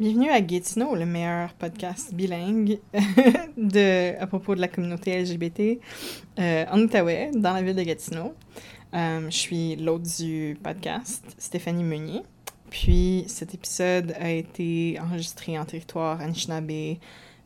[0.00, 5.78] Bienvenue à Gatineau, le meilleur podcast bilingue à propos de la communauté LGBT
[6.40, 8.34] euh, en Outaouais, dans la ville de Gatineau.
[8.92, 12.22] Euh, je suis l'hôte du podcast, Stéphanie Meunier.
[12.70, 16.96] Puis cet épisode a été enregistré en territoire Anishinaabe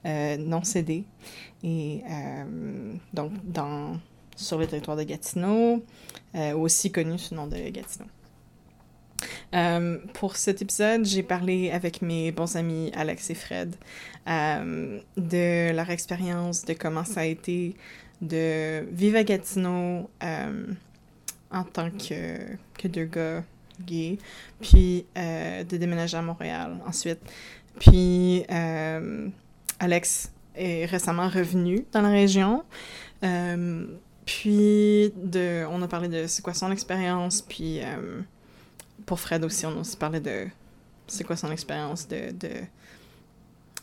[0.06, 1.04] euh, non cédé.
[1.62, 2.00] Et
[3.12, 3.32] donc
[4.36, 5.84] sur le territoire de Gatineau,
[6.56, 8.06] aussi connu sous le nom de Gatineau.
[9.54, 13.74] Euh, pour cet épisode, j'ai parlé avec mes bons amis Alex et Fred
[14.28, 17.74] euh, de leur expérience, de comment ça a été
[18.20, 20.66] de vivre à Gatineau euh,
[21.50, 23.42] en tant que, que deux gars
[23.86, 24.18] gays,
[24.60, 27.20] puis de déménager à Montréal ensuite.
[27.78, 28.44] Puis
[29.78, 32.64] Alex est récemment revenu dans la région.
[34.26, 37.80] Puis de, on a parlé de c'est quoi son expérience, puis
[39.08, 40.46] pour Fred aussi, on a aussi parlé de
[41.06, 42.50] c'est quoi son expérience de, de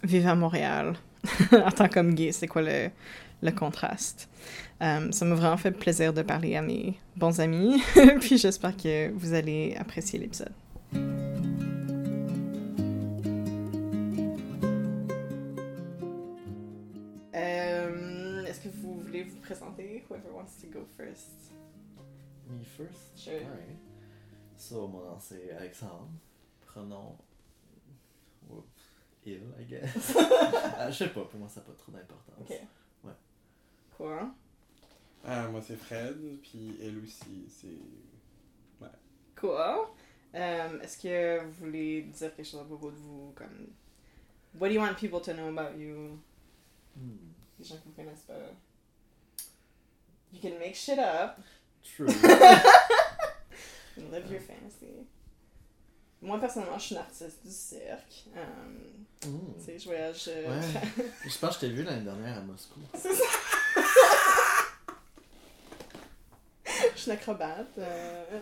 [0.04, 0.94] vivre à Montréal
[1.52, 2.92] en tant qu'homme gay, c'est quoi le,
[3.42, 4.30] le contraste.
[4.84, 7.82] Euh, ça m'a vraiment fait plaisir de parler à mes bons amis,
[8.22, 10.54] puis j'espère que vous allez apprécier l'épisode.
[17.34, 20.06] Euh, Est-ce que vous voulez vous présenter?
[20.08, 21.52] Whoever wants to go first.
[22.48, 23.18] Me first?
[23.18, 23.42] Sure.
[24.58, 26.10] So, mon nom c'est Alexandre.
[26.66, 27.18] Pronom.
[29.26, 30.16] il, I guess.
[30.78, 32.40] Ah, je sais pas, pour moi ça n'a pas trop d'importance.
[32.40, 33.14] Ok.
[33.98, 34.30] Quoi?
[35.24, 38.90] Ah, moi c'est Fred, puis elle aussi, c'est.
[39.36, 39.94] Quoi?
[40.34, 43.34] Euh, Est-ce que vous voulez dire quelque chose à propos de vous?
[43.36, 43.68] Comme,
[44.60, 46.20] what do you want people to know about you?
[46.96, 47.32] Hmm.
[47.58, 48.34] Les gens qui vous connaissent pas.
[50.32, 51.40] You can make shit up.
[51.84, 52.08] True.
[53.98, 55.08] and Live your fantasy.
[56.26, 58.26] Moi, personnellement, je suis une artiste du cirque.
[58.36, 58.44] Euh,
[59.26, 59.54] Hmm.
[59.58, 60.26] tu sais, je voyage.
[60.28, 61.14] euh, Ouais.
[61.28, 62.80] Je pense que je t'ai vu l'année dernière à Moscou.
[62.94, 63.24] C'est ça.
[66.96, 67.78] Je suis une acrobate.
[67.78, 68.42] euh.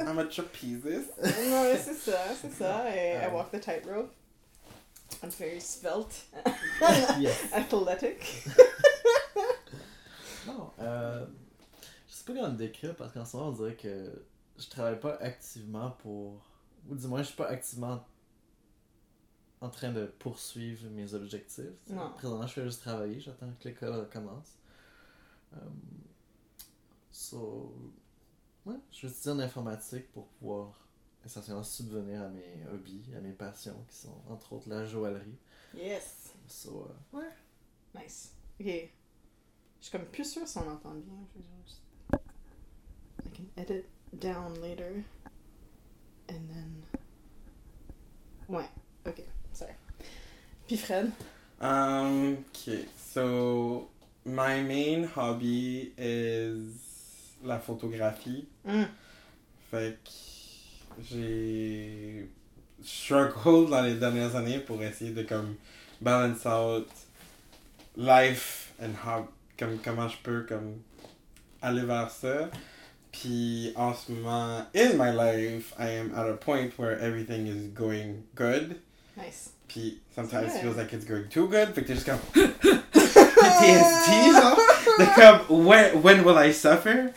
[0.00, 1.10] I'm a trapezist.
[1.22, 2.84] non, mais c'est ça, c'est ça.
[2.94, 4.12] Et I walk the tightrope.
[5.22, 6.26] I'm very svelte.
[7.20, 7.36] yes.
[7.52, 8.44] Athletic.
[10.46, 11.24] Non, euh,
[12.08, 14.10] je sais pas comment le décrire parce qu'en ce moment on dirait que
[14.58, 16.40] je travaille pas activement pour.
[16.88, 18.04] Ou du moins, je suis pas activement
[19.60, 21.64] en train de poursuivre mes objectifs.
[21.88, 22.12] Non.
[22.16, 24.56] Présentement, je fais juste travailler, j'attends que l'école commence.
[27.10, 27.72] So,
[28.66, 30.72] ouais, je vais étudier en informatique pour pouvoir
[31.24, 35.38] essentiellement subvenir à mes hobbies, à mes passions qui sont entre autres la joaillerie.
[35.74, 36.32] Yes.
[36.48, 37.30] So, euh, ouais.
[37.94, 38.32] Nice.
[38.58, 38.66] Ok.
[38.66, 41.14] Je suis comme plus sûre si on entend bien.
[41.34, 41.82] Je vais juste...
[43.24, 45.04] I can edit down later.
[46.32, 46.82] And then...
[48.48, 48.68] Ouais.
[49.06, 49.22] Ok.
[49.52, 49.72] Sorry.
[50.66, 51.12] Puis Fred?
[51.60, 53.88] Um, okay, so
[54.24, 58.46] my main hobby is la photographie.
[58.66, 58.86] Mm.
[59.70, 62.28] Fait que j'ai
[62.82, 65.56] struggled dans les dernières années pour essayer de comme
[66.00, 66.88] balance out
[67.96, 70.80] life and how comme comment je peux comme
[71.60, 72.50] aller vers ça.
[73.12, 77.68] Puis en ce moment in my life, I am at a point where everything is
[77.68, 78.80] going good.
[79.16, 79.50] Nice.
[79.68, 81.74] Puis sometimes feels like it's going too good.
[81.74, 84.56] T'es juste comme PTSD genre.
[84.98, 87.12] De comme when, when will I suffer?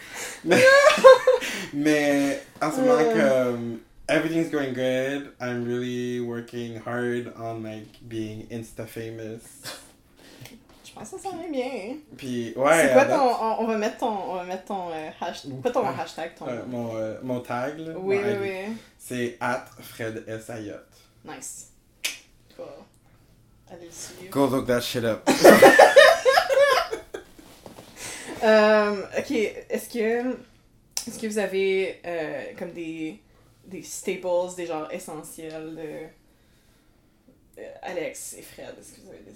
[1.73, 5.31] Mais, en ce moment comme everything's going good.
[5.39, 9.41] I'm really working hard on like being insta famous.
[10.95, 11.97] Pense que ça s'en bien.
[12.15, 12.81] Puis ouais.
[12.81, 13.45] c'est quoi à date, ton...
[13.45, 14.07] On, on va mettre ton...
[14.07, 15.61] On va mettre ton euh, hashtag...
[15.61, 16.47] Pas ton hashtag, ton...
[16.47, 18.77] euh, mon, euh, mon tag là, oui, oui, oui.
[18.97, 20.49] c'est at Fred S.
[20.49, 20.87] Ayotte.
[21.25, 21.71] Nice.
[22.55, 22.65] Cool.
[23.69, 24.31] Allez le suivre.
[24.31, 25.29] Go look that shit up.
[28.43, 30.37] Euh, ok, est-ce que
[31.07, 32.01] est-ce que vous avez
[32.57, 33.19] comme des
[33.65, 38.75] des staples, des genres essentiels de Alex et Fred?
[38.79, 39.33] Est-ce que vous avez des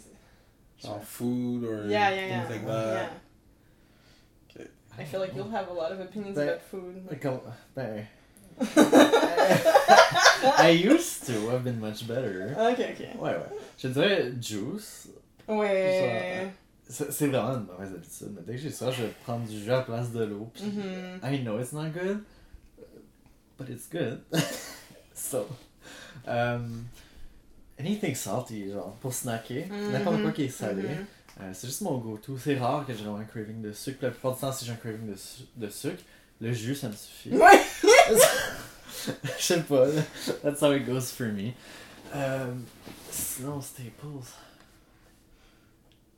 [0.82, 2.48] Genre food or Yeah, yeah, yeah.
[2.48, 2.94] things like that.
[2.96, 4.62] yeah.
[4.62, 4.68] Okay.
[4.98, 7.04] I feel like you'll have a lot of opinions Ben- about food.
[7.10, 7.42] Mais comme-
[7.76, 8.08] Ben.
[10.62, 12.56] I used to, I've been much better.
[12.58, 13.22] ok, ok.
[13.22, 13.50] Ouais, ouais.
[13.78, 15.08] Je dirais juice.
[15.48, 16.50] Ouais.
[16.88, 19.60] C'est c'est vraiment une mauvaise habitude, mais dès que j'ai ça, je vais prendre du
[19.60, 20.50] jus à la place de l'eau.
[20.54, 21.20] Puis Mhm.
[21.24, 22.24] I know it's not good,
[23.58, 24.22] but it's good.
[25.14, 25.46] so,
[26.28, 26.86] um,
[27.80, 29.92] anything salty, genre, pour snacker, Mhm.
[29.92, 30.84] n'importe quoi qui est salé.
[30.84, 31.06] Mhm.
[31.42, 32.38] Euh, c'est juste mon go-to.
[32.38, 34.00] C'est rare que j'ai vraiment un craving de sucre.
[34.02, 36.04] La plupart du temps, si j'ai un craving de, su- de sucre,
[36.42, 37.32] le jus, ça me suffit.
[37.36, 37.62] Ouais.
[39.38, 39.86] Je sais pas.
[40.44, 41.54] That's how it goes for me.
[42.14, 42.54] Euh,
[43.12, 44.28] sinon, Staples.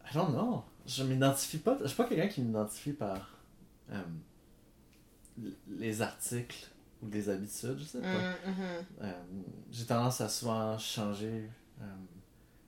[0.10, 0.64] I don't know.
[0.88, 1.78] Je m'identifie pas.
[1.82, 3.30] Je suis pas quelqu'un qui m'identifie par
[3.92, 4.02] euh,
[5.70, 6.68] les articles
[7.04, 8.08] ou des habitudes, je sais pas.
[8.08, 8.66] Mm, mhm.
[9.04, 9.12] Euh,
[9.72, 11.50] J'ai tendance à souvent changer
[11.82, 11.86] euh,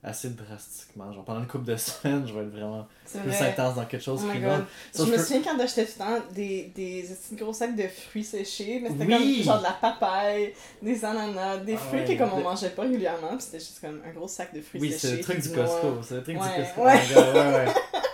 [0.02, 1.12] assez drastiquement.
[1.12, 3.50] Genre pendant une couple de semaines, je vais être vraiment plus vrai.
[3.50, 4.42] intense dans quelque chose Oh god.
[4.42, 4.64] va.
[4.94, 7.86] Je me peux- souviens quand j'achetais tout le temps des, des petits gros sacs de
[7.88, 9.36] fruits séchés, mais c'était Oui.
[9.36, 10.52] comme genre de la papaye,
[10.82, 12.14] des ananas, des Ah fruits ouais.
[12.16, 14.80] que comme on Le- mangeait pas régulièrement, c'était juste comme un gros sac de fruits
[14.80, 15.08] Oui, séchés.
[15.08, 15.50] c'est le truc du.
[15.52, 16.02] Costco.
[16.02, 16.82] C'est le truc Ouais, du Costco.
[16.84, 17.00] ouais.
[17.16, 17.74] Oh ouais, ouais.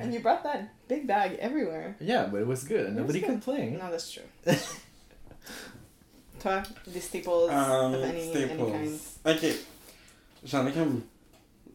[0.00, 1.96] And you brought that big bag everywhere.
[2.00, 3.26] Yeah, but it was good and It was nobody good.
[3.30, 3.78] complained.
[3.78, 4.22] No, that's true.
[4.44, 4.80] That's true.
[6.40, 6.62] Toi,
[6.92, 9.00] des staples Um, of any, any kind.
[9.00, 9.18] Staples.
[9.24, 9.56] Ok.
[10.44, 11.02] J'en ai comme.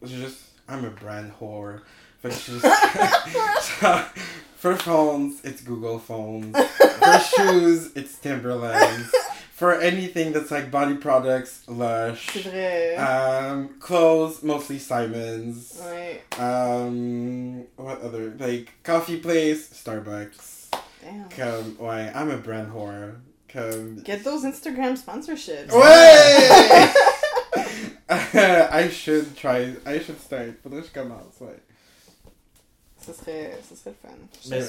[0.04, 0.38] j'ai Juste.
[0.68, 1.80] I'm a brand whore.
[2.22, 4.14] Fait que je suis juste.
[4.56, 6.54] For phones, it's Google phones.
[7.00, 9.10] For shoes, it's Timberlands.
[9.60, 12.28] For anything that's like body products, C'est Lush.
[12.46, 12.96] vrai.
[12.96, 15.78] Um, clothes, mostly Simons.
[15.84, 16.22] ouais.
[16.38, 18.34] Um, what other?
[18.38, 20.70] Like, coffee place, Starbucks.
[21.02, 21.28] Damn.
[21.28, 23.16] Comme, ouais, I'm a brand whore.
[23.48, 24.02] Comme.
[24.02, 25.70] Get those Instagram sponsorships.
[25.70, 26.94] Ouais!
[28.72, 29.76] I should try.
[29.84, 30.54] I should start.
[30.62, 31.60] Faudrait que je commence, ouais.
[32.98, 34.08] Ce serait, ce serait fun.
[34.42, 34.62] Je Mais-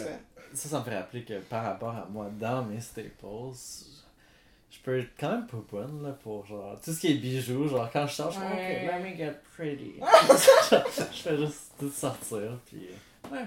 [0.54, 3.12] Ça, ça me fait rappeler que par rapport à moi, dans mes staples,
[4.72, 7.68] je peux être quand même pas bonne là, pour genre tout ce qui est bijoux.
[7.68, 8.46] Genre quand je sors, je Ouais.
[8.46, 9.96] OK, let me get pretty.
[11.12, 12.88] je fais juste tout sortir, puis
[13.32, 13.46] ouais,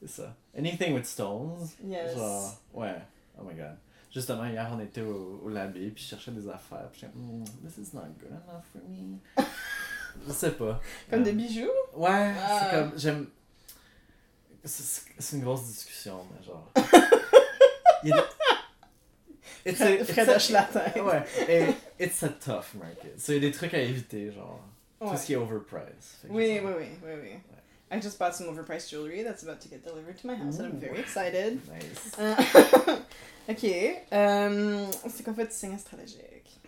[0.00, 0.34] c'est ça.
[0.56, 1.68] Anything with stones.
[1.84, 2.16] Yes.
[2.16, 2.94] Genre, ouais,
[3.38, 3.76] oh my god.
[4.12, 7.44] Justement, hier, on était au, au labé, puis je cherchais des affaires, puis j'étais, Hmm,
[7.66, 9.18] this is not good enough for me.
[10.26, 10.80] je sais pas.
[11.10, 11.68] Comme Euh, des bijoux?
[11.94, 12.60] Ouais, Ah.
[12.62, 12.98] c'est comme.
[12.98, 13.26] J'aime.
[14.64, 16.72] C'est une grosse discussion, mais genre.
[18.02, 18.22] Il y a des-
[19.66, 20.96] It's a- it's Fred a- la tête.
[21.02, 23.18] Ouais, et it's a tough market.
[23.20, 24.60] So, il y a des trucs à éviter, genre.
[25.00, 25.10] Ouais.
[25.10, 26.24] Tout ce qui est overpriced.
[26.30, 27.30] Oui, oui, oui, oui, oui.
[27.90, 30.66] I just bought some overpriced jewelry that's about to get delivered to my house, and
[30.66, 30.80] I'm Ooh.
[30.80, 31.60] very excited.
[31.68, 32.12] Nice.
[32.18, 32.34] Euh,
[33.48, 33.64] ok.
[34.12, 36.58] Euh, c'est quoi votre signe stratégique?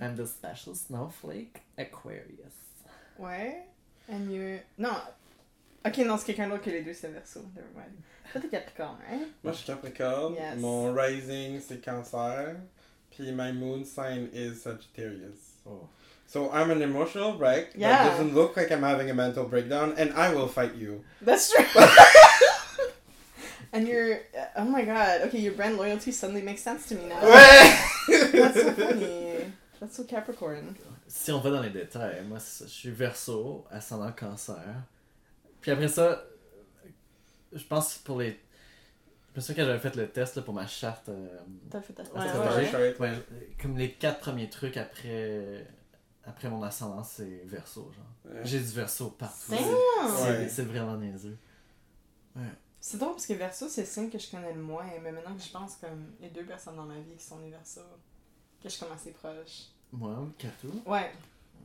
[0.00, 2.54] I'm the special snowflake Aquarius.
[3.18, 3.64] Ouais.
[4.10, 4.58] And you.
[4.78, 4.96] Non.
[5.86, 7.40] Ok, non, c'est quelqu'un d'autre que les deux, c'est verso.
[7.54, 7.94] Never mind.
[8.32, 9.26] Toi, t'es Capricorne, right?
[9.42, 10.34] Moi, je suis Capricorne.
[10.34, 10.58] Yes.
[10.58, 12.56] Mon rising, c'est Cancer.
[13.10, 15.56] Puis my moon sign is Sagittarius.
[15.66, 15.88] Oh.
[16.26, 18.04] So I'm an emotional wreck Yeah.
[18.04, 21.02] that doesn't look like I'm having a mental breakdown, and I will fight you.
[21.20, 21.64] That's true.
[23.72, 24.20] and your.
[24.56, 25.22] Oh my god.
[25.22, 27.20] Okay, your brand loyalty suddenly makes sense to me now.
[27.20, 29.52] That's so funny.
[29.80, 30.76] That's so Capricorn.
[31.08, 34.62] Si on va dans les détails, moi, je suis verso, ascendant cancer.
[35.60, 36.22] Puis après ça,
[37.52, 38.38] je pense que pour les.
[39.32, 41.08] Je me souviens quand j'avais fait le test là, pour ma charte.
[41.08, 41.38] euh,
[41.70, 42.02] T'as fait ta.
[42.02, 42.96] Ouais, ouais, ouais.
[43.00, 43.26] Ouais,
[43.60, 45.66] comme les quatre premiers trucs après,
[46.24, 48.32] après mon ascendant, c'est verso, genre.
[48.34, 48.40] Ouais.
[48.44, 49.36] J'ai du verso partout.
[49.50, 50.64] C'est- Ouais.
[50.64, 51.38] Vraiment niaiseux.
[52.82, 55.34] C'est drôle parce que Verso, c'est le signe que je connais le moins, mais maintenant
[55.36, 57.82] que je pense comme les deux personnes dans ma vie qui sont des Verso,
[58.62, 59.64] que je suis comme assez proche.
[59.92, 60.68] Moi, Kato.
[60.86, 61.12] Ouais,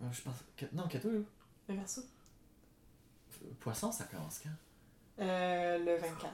[0.03, 0.33] euh, Je pense.
[0.73, 1.25] Non, Kato, le
[1.69, 2.01] Verso.
[3.61, 4.49] poisson, ça commence quand?
[5.19, 6.31] Euh, le 24.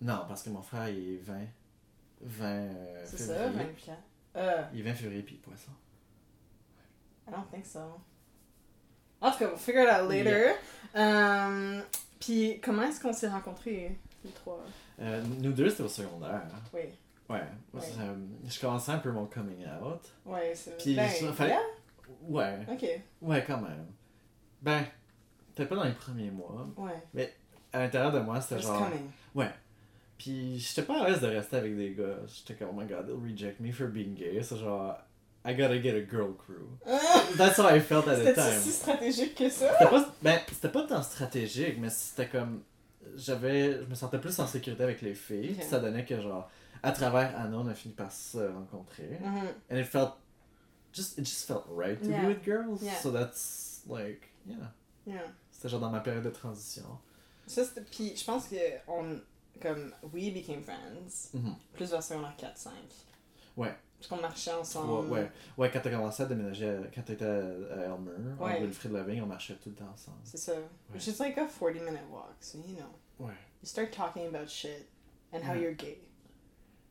[0.00, 1.40] Non, parce que mon frère, il est 20.
[2.22, 3.64] 20 euh, C'est ça, février.
[3.72, 3.98] 24.
[4.36, 5.70] Euh, Il est 20 février, puis poisson.
[7.26, 7.80] I don't think so.
[9.20, 10.54] En tout cas, we'll figure it out later.
[10.96, 11.80] Euh,
[12.20, 14.62] Puis, comment est-ce qu'on s'est rencontrés, les trois?
[15.00, 16.42] Euh, nous deux, c'était au secondaire.
[16.44, 16.60] hein.
[16.72, 16.80] Oui,
[17.28, 17.42] Ouais.
[17.72, 17.80] Ouais.
[18.46, 20.02] je commençais un peu mon coming out.
[20.26, 21.56] ouais, c'est Puis, ben, fallait-?
[22.22, 22.66] Ouais.
[22.70, 22.86] Ok,
[23.22, 23.86] Ouais, quand même.
[24.60, 24.84] Ben,
[25.54, 26.68] peut-être pas dans les premiers mois.
[26.76, 27.34] ouais.
[27.74, 28.78] À l'intérieur de moi, c'était genre.
[29.34, 29.48] coming.
[30.16, 32.18] Puis j'étais pas à l'aise de rester avec des gars.
[32.26, 34.40] J'étais comme, oh my god, they'll reject me for being gay.
[34.42, 34.96] C'est genre,
[35.44, 36.68] I gotta get a girl crew.
[37.36, 38.60] That's how I felt at the C'était time.
[38.62, 39.72] si stratégique que ça?
[39.72, 42.62] C'était pas, ben, c'était pas tant stratégique, mais c'était comme.
[43.16, 43.82] J'avais.
[43.82, 45.50] Je me sentais plus en sécurité avec les filles.
[45.50, 45.56] Ok.
[45.58, 46.48] Puis ça donnait que, genre,
[46.82, 49.18] à travers Anna, on a fini par se rencontrer.
[49.20, 49.48] Mhm.
[49.70, 50.12] And it felt.
[50.92, 52.20] Just, it just felt right to Yeah.
[52.22, 52.80] be with girls.
[52.80, 52.94] Yeah.
[52.94, 54.54] So that's, like, yeah.
[55.06, 55.22] Yeah.
[55.50, 56.84] C'était genre dans ma période de transition.
[57.46, 57.82] Ça, c'était.
[57.82, 58.56] Puis, je pense que
[58.88, 59.20] on.
[59.62, 61.30] Comme, we became friends.
[61.32, 61.54] Mhm.
[61.74, 62.70] Plus vers secondaire 4-5.
[63.56, 63.72] Ouais.
[63.96, 65.08] Parce qu'on marchait ensemble.
[65.10, 65.30] Ouais, ouais.
[65.56, 68.60] Ouais, quand t'as commencé à déménager, à- quand t'étais à, à Elmer, Ouais.
[68.60, 70.18] Wilfrid Lavigne, on marchait tout le temps ensemble.
[70.24, 70.52] C'est ça.
[70.92, 73.24] Which is like a 40 minute walk, so you know.
[73.26, 73.32] Ouais.
[73.62, 74.88] You start talking about shit
[75.32, 75.60] and how Ouais.
[75.62, 75.98] you're gay.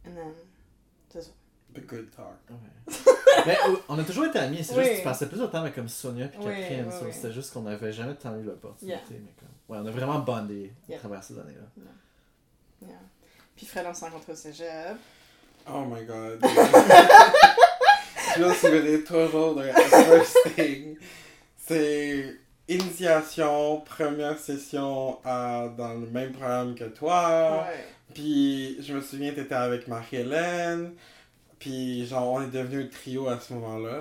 [0.05, 0.33] And then.
[1.73, 2.39] The good talk.
[2.49, 2.93] Ouais.
[3.45, 4.81] Mais euh, on a toujours été amis, c'est Oui.
[4.83, 6.85] juste que tu passais plus de temps avec comme Sonia et Oui, Catherine.
[6.87, 7.11] oui, so oui.
[7.13, 8.87] C'était juste qu'on n'avait jamais tant eu l'opportunité.
[8.95, 9.01] Yeah.
[9.09, 9.49] Mais comme...
[9.69, 10.97] Ouais, on a vraiment bondé Yeah.
[10.97, 11.83] à travers ces années-là.
[12.81, 12.95] Yeah.
[13.55, 14.97] Puis Fred, on s'est rencontrés au cégep.
[15.71, 16.39] Oh my god.
[18.37, 20.97] je me souviendrai toujours first thing.
[21.57, 22.35] C'est
[22.67, 27.65] initiation, première session à- dans le même programme que toi.
[27.67, 27.85] Ouais.
[28.13, 30.93] Puis je me souviens, t'étais avec Marie-Hélène.
[31.63, 33.91] Puis genre, on est devenu un trio à ce moment-là.
[33.93, 33.97] là.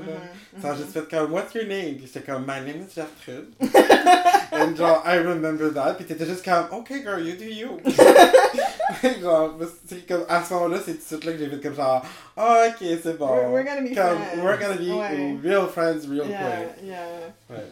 [0.57, 0.79] Mhm, Ça a mhm.
[0.79, 1.95] juste fait comme, what's your name?
[1.97, 3.53] Puis j'étais comme, my name is Gertrude.
[4.53, 5.95] And genre, I remember that.
[5.95, 7.79] Puis t'étais juste comme, okay girl, you do you.
[9.23, 9.55] genre,
[9.87, 12.05] c'est comme, à ce moment-là, c'est tout de suite là que j'ai fait comme genre,
[12.37, 13.29] ah, ok, c'est bon.
[13.29, 14.43] We're, we're gonna be Comme, friends.
[14.43, 15.39] we're gonna be Ouais.
[15.43, 16.85] real friends real Yeah, quick.
[16.85, 17.07] yeah.
[17.49, 17.63] Ouais.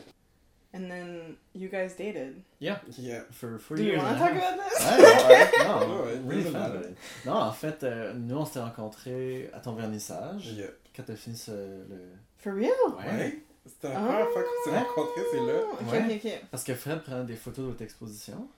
[0.72, 2.42] And then you guys dated.
[2.60, 3.22] Yeah, Yeah.
[3.32, 4.54] for, for Do you years want to and a talk half.
[4.54, 5.26] about this?
[5.26, 6.90] Ouais, ouais, non, Ouais, really ouais.
[6.90, 6.96] it.
[7.26, 10.46] Non, en fait, euh, nous, on s'était rencontrés à ton vernissage.
[10.52, 10.66] Yeah.
[10.94, 12.12] Quand t'as fini ce, le...
[12.38, 12.70] For real?
[12.98, 13.42] Ouais.
[13.66, 14.84] C'était la première fois qu'on s'est Ah.
[14.84, 15.60] rencontrés, c'est là.
[15.72, 16.14] Ok, Ouais.
[16.16, 16.40] ok, ok.
[16.52, 18.48] Parce que Fred prenait des photos de votre exposition.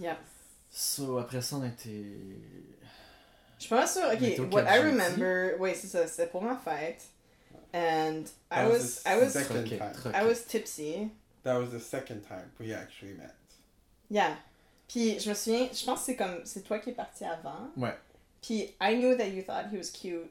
[0.00, 0.16] Yeah.
[0.70, 2.16] So, après ça, on a été...
[3.58, 4.10] Je suis pas sûre.
[4.12, 7.02] Était Ok, what I remember, oui, c'est ça, c'était pour ma fête.
[7.74, 9.36] And I That was, I was.
[10.14, 11.10] I was tipsy.
[11.48, 13.34] That was the second time we actually met.
[14.10, 14.34] Yeah.
[14.86, 17.70] Puis je me souviens, je pense que c'est comme, c'est toi qui es parti avant.
[17.76, 17.94] Ouais.
[18.42, 20.30] Puis I knew that you thought he was cute.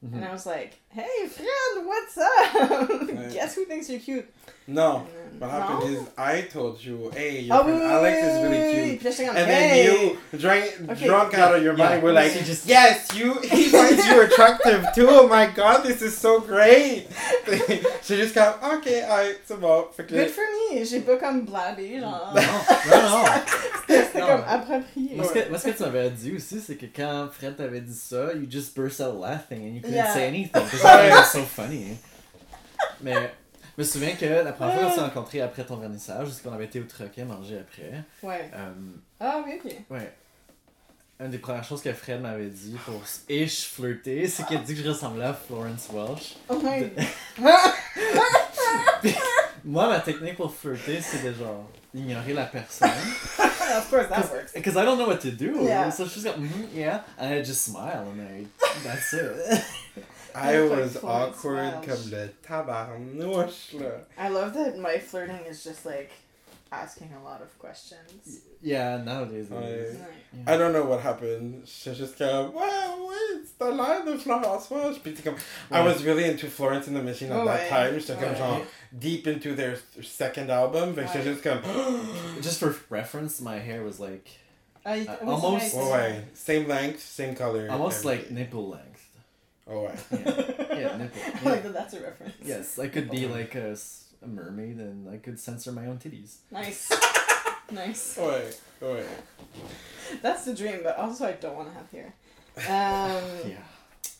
[0.00, 0.14] Mhm.
[0.14, 2.88] And I was like, hey friend, what's up?
[2.90, 3.32] Ouais.
[3.32, 4.26] Guess who thinks you're cute?
[4.68, 5.04] No.
[5.06, 6.00] Then- What happened No?
[6.02, 8.74] is I told you, hey, your Oh, oui, friend oui, Alex oui, is really oui,
[8.74, 8.90] oui.
[8.90, 8.98] cute.
[8.98, 9.86] Puis là, j'étais comme, And hey!
[9.86, 11.06] then you, drank, Okay.
[11.06, 12.20] drunk out of your Yeah, mind, were yeah.
[12.22, 15.06] like, She just- yes, you, he finds you attractive too.
[15.10, 17.06] Oh my god, this is so great.
[18.06, 19.86] J'ai juste comme, ok, I, c'est bon.
[19.96, 20.44] Fait que Good for
[20.84, 22.32] J'ai pas comme blabé, genre.
[22.34, 23.24] Non, non, non.
[23.86, 24.26] C'était Non.
[24.26, 25.16] comme approprié.
[25.16, 27.80] Moi, ce que, moi, ce que tu m'avais dit aussi, c'est que quand Fred t'avait
[27.80, 30.12] dit ça, you just burst out laughing and you couldn't Yeah.
[30.12, 31.96] say anything because it was so funny.
[33.00, 36.42] Mais je me souviens que la première fois qu'on s'est rencontrés après ton vernissage, c'est
[36.42, 38.02] qu'on avait été au troquet manger après.
[38.22, 38.50] Ouais.
[38.54, 38.72] Euh,
[39.20, 39.72] Ah oui, ok.
[39.90, 40.12] ouais.
[41.20, 44.74] Une des premières choses que Fred m'avait dit pour ish flirter, c'est qu'il a dit
[44.76, 46.36] que je ressemblais à Florence Welch.
[46.48, 46.90] Oh my.
[49.68, 52.88] Moi, ma technique pour flirter, c'est de genre ignorer la personne.
[52.88, 54.52] of course that works.
[54.54, 55.58] Because I don't know what to do.
[55.62, 55.90] Yeah.
[55.90, 57.02] So she's like, mm yeah.
[57.18, 58.46] And I just smile and I,
[58.82, 59.62] that's it.
[60.34, 61.86] I was Florence awkward Welch.
[61.86, 64.04] comme le tabarnouche, là.
[64.16, 66.12] I love that my flirting is just like
[66.70, 68.40] asking a lot of questions.
[68.62, 69.64] yeah, nowadays it Ouais.
[69.90, 69.96] is.
[69.96, 70.44] Ouais.
[70.54, 71.64] I don't know what happened.
[71.64, 75.00] J'étais juste comme, ouais, ouais, c'est l'air de Florence Welch.
[75.02, 75.36] Puis t'es comme,
[75.70, 75.84] I Ouais.
[75.86, 77.68] was really into Florence and the Machine at Oh, that ouais.
[77.68, 77.98] time.
[77.98, 78.36] J'étais comme Ouais.
[78.36, 78.60] genre
[78.92, 80.94] deep into their second album.
[80.94, 81.32] Fait que j'étais Ouais.
[81.34, 81.62] juste comme,
[82.42, 84.38] Just for reference, my hair was like
[84.84, 87.68] Ah, il- Uh, oui, c'est almost- vrai, ouais, ouais, same length, same color.
[87.70, 88.34] almost like everything.
[88.38, 89.04] nipple length.
[89.66, 89.92] Oh ouais.
[90.08, 91.20] c'est- Yeah, nipple.
[91.44, 92.32] I like that that's a reference.
[92.42, 95.98] Yes, I could be like a, s- a mermaid and I could censor my own
[95.98, 96.36] titties.
[96.50, 96.90] Nice.
[97.70, 98.16] nice.
[98.18, 99.04] Ouais, ouais.
[100.22, 102.14] That's the dream, but also I don't want to have hair.
[102.68, 103.64] Um, Yeah.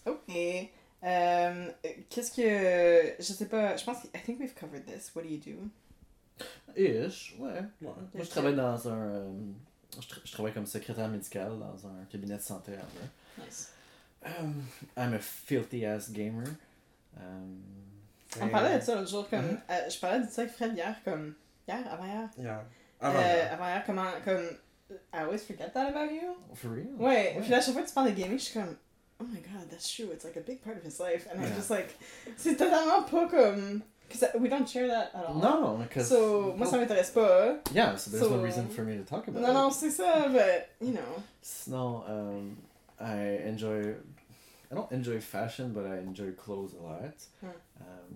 [0.07, 0.71] Ok.
[1.03, 1.73] Um,
[2.11, 3.15] Qu'est-ce que.
[3.19, 3.77] Je sais pas.
[3.77, 4.05] Je pense.
[4.15, 5.11] I think we've covered this.
[5.15, 5.71] What do you do?
[6.77, 7.65] Ish, ouais.
[7.81, 7.95] ouais.
[8.15, 8.97] Moi, je travaille dans un.
[8.97, 9.31] euh,
[10.01, 13.73] je, tra- je travaille comme secrétaire médical dans un cabinet de santé à Nice.
[14.25, 14.65] Um,
[14.97, 16.45] I'm a filthy ass gamer.
[17.17, 17.59] Um,
[18.41, 19.41] On parlait de ça l'autre jour, comme.
[19.47, 19.61] Mhm.
[19.71, 21.35] euh, je parlais de ça avec Fred hier, comme.
[21.67, 22.29] Hier, avant-hier.
[22.39, 22.65] Yeah.
[23.03, 23.55] Euh, Avant.
[23.55, 24.11] avant-hier, comment.
[24.25, 24.49] Comme.
[25.13, 26.35] I always forget that about you.
[26.55, 26.89] for real?
[26.99, 28.77] Ouais, puis à chaque fois que tu parles de gaming, je suis comme.
[29.21, 30.11] Oh my god, that's true.
[30.13, 31.27] It's like a big part of his life.
[31.31, 31.57] And I'm Yeah.
[31.57, 31.97] just like.
[32.37, 33.83] C'est totalement pas comme.
[34.09, 35.35] Because we don't share that at all.
[35.35, 36.09] No, because.
[36.09, 37.59] So, moi, ça m'intéresse pas.
[37.75, 39.53] Yeah, so there's no So- reason for me to talk about Non, it.
[39.55, 41.23] non, c'est ça, but, you know.
[41.43, 42.57] Sinon, um,
[42.99, 43.95] I enjoy.
[44.71, 47.15] I don't enjoy fashion, but I enjoy clothes a lot.
[47.43, 47.49] Hmm.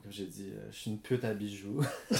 [0.02, 1.80] Comme j'ai dit, euh, je suis une pute à bijoux.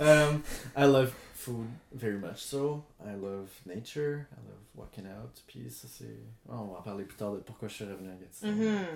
[0.00, 0.42] um,
[0.76, 2.84] I love food very much so.
[3.04, 4.26] I love nature.
[4.32, 5.42] I love walking out.
[5.46, 6.18] Puis ça, c'est.
[6.48, 8.52] oh, on va en parler plus tard de pourquoi je suis revenu à Gatineau.
[8.52, 8.86] Mhm.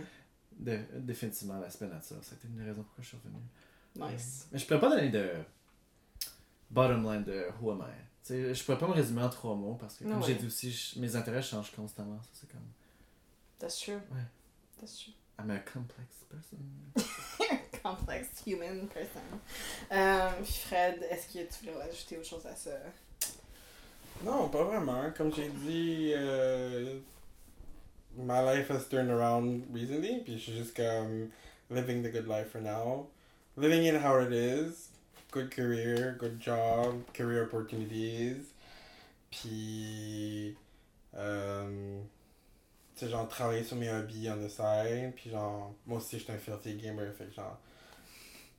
[0.58, 2.18] Dé- définitivement l'aspect nature.
[2.22, 3.40] C'était une des raisons pourquoi je suis revenu.
[4.12, 4.48] Nice.
[4.52, 5.30] Mais je pourrais pas donner de
[6.70, 7.92] bottom line de who am I.
[8.22, 10.34] Tu sais, je pourrais pas me résumer en trois mots parce que, comme Ah j'ai
[10.34, 12.20] dit aussi, je- mes intérêts changent constamment.
[12.22, 12.60] Ça, c'est comme.
[13.58, 13.94] That's true.
[13.94, 14.24] Ouais.
[14.78, 15.12] That's true.
[15.40, 17.58] I'm a complex person.
[17.82, 19.22] Complex human person.
[19.90, 22.72] Euh, Fred, est-ce que tu voulais ajouter autre chose à ça?
[24.22, 25.10] Non, pas vraiment.
[25.16, 26.98] Comme j'ai dit, euh,
[28.18, 30.20] my life has turned around recently.
[30.22, 31.30] Puis je suis juste comme
[31.70, 33.06] living the good life for now.
[33.56, 34.88] Living it how it is.
[35.32, 38.52] Good career, good job, career opportunities.
[39.30, 40.54] Puis,
[41.16, 42.00] euh,
[42.96, 45.12] tu sais, genre, travailler sur mes hobbies on the side.
[45.16, 47.12] Puis, genre, moi aussi, je suis un filthy gamer.
[47.16, 47.58] Fait que, genre,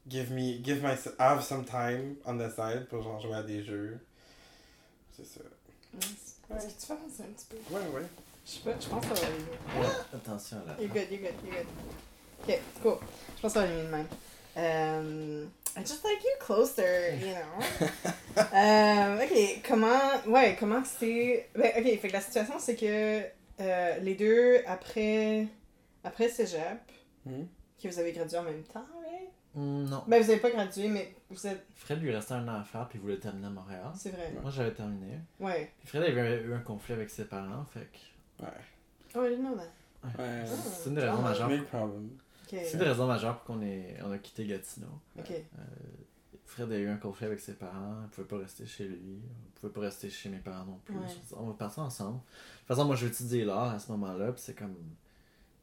[0.07, 3.63] give me, give my, have some time on the side pour, genre, jouer à des
[3.63, 3.99] jeux.
[5.15, 5.41] C'est ça.
[5.93, 6.37] Nice.
[6.55, 7.75] Est-ce que tu fais un petit peu?
[7.75, 8.07] Ouais, ouais.
[8.45, 9.87] Je sais pas, je pense que ça va aller.
[9.87, 10.75] Ouais, attention là.
[10.79, 11.67] You're good, you're good, you're good.
[12.47, 12.97] Ok, cool.
[13.37, 14.07] Je pense que ça va aller mieux de même.
[14.57, 15.45] Euh,
[15.77, 17.87] I just like you closer, you know.
[18.37, 19.99] Euh, ok, comment.
[20.25, 21.49] Ouais, comment c'est.
[21.53, 23.21] Ben, ok, fait que la situation, c'est que
[23.61, 25.47] euh, les deux, après.
[26.03, 26.79] Après cégep,
[27.25, 27.47] Mhm.
[27.81, 29.29] que vous avez gradué en même temps, right?
[29.53, 30.03] Hmm, non.
[30.07, 31.65] Ben, vous avez pas gradué, mais vous êtes.
[31.75, 33.91] Fred lui restait un an à faire, puis il voulait terminer à Montréal.
[33.95, 34.31] C'est vrai.
[34.41, 35.19] Moi, j'avais terminé.
[35.39, 35.71] Ouais.
[35.79, 38.43] Puis Fred avait eu un conflit avec ses parents, fait que.
[38.45, 38.49] Ouais.
[39.15, 40.17] Oh, I didn't know that.
[40.23, 40.45] Ouais.
[40.45, 41.49] C'est une des raisons majeures.
[42.49, 43.95] C'est une des raisons majeures pour qu'on ait...
[44.03, 44.87] on a quitté Gatineau.
[45.19, 45.31] Ok.
[46.51, 49.51] Fred a eu un conflit avec ses parents, il pouvait pas rester chez lui, il
[49.59, 50.95] pouvait pas rester chez mes parents non plus.
[50.97, 51.05] Ouais.
[51.29, 52.17] Je On va partir ensemble.
[52.17, 52.23] De
[52.59, 54.75] toute façon, moi je veux étudier l'art à ce moment-là, puis c'est comme.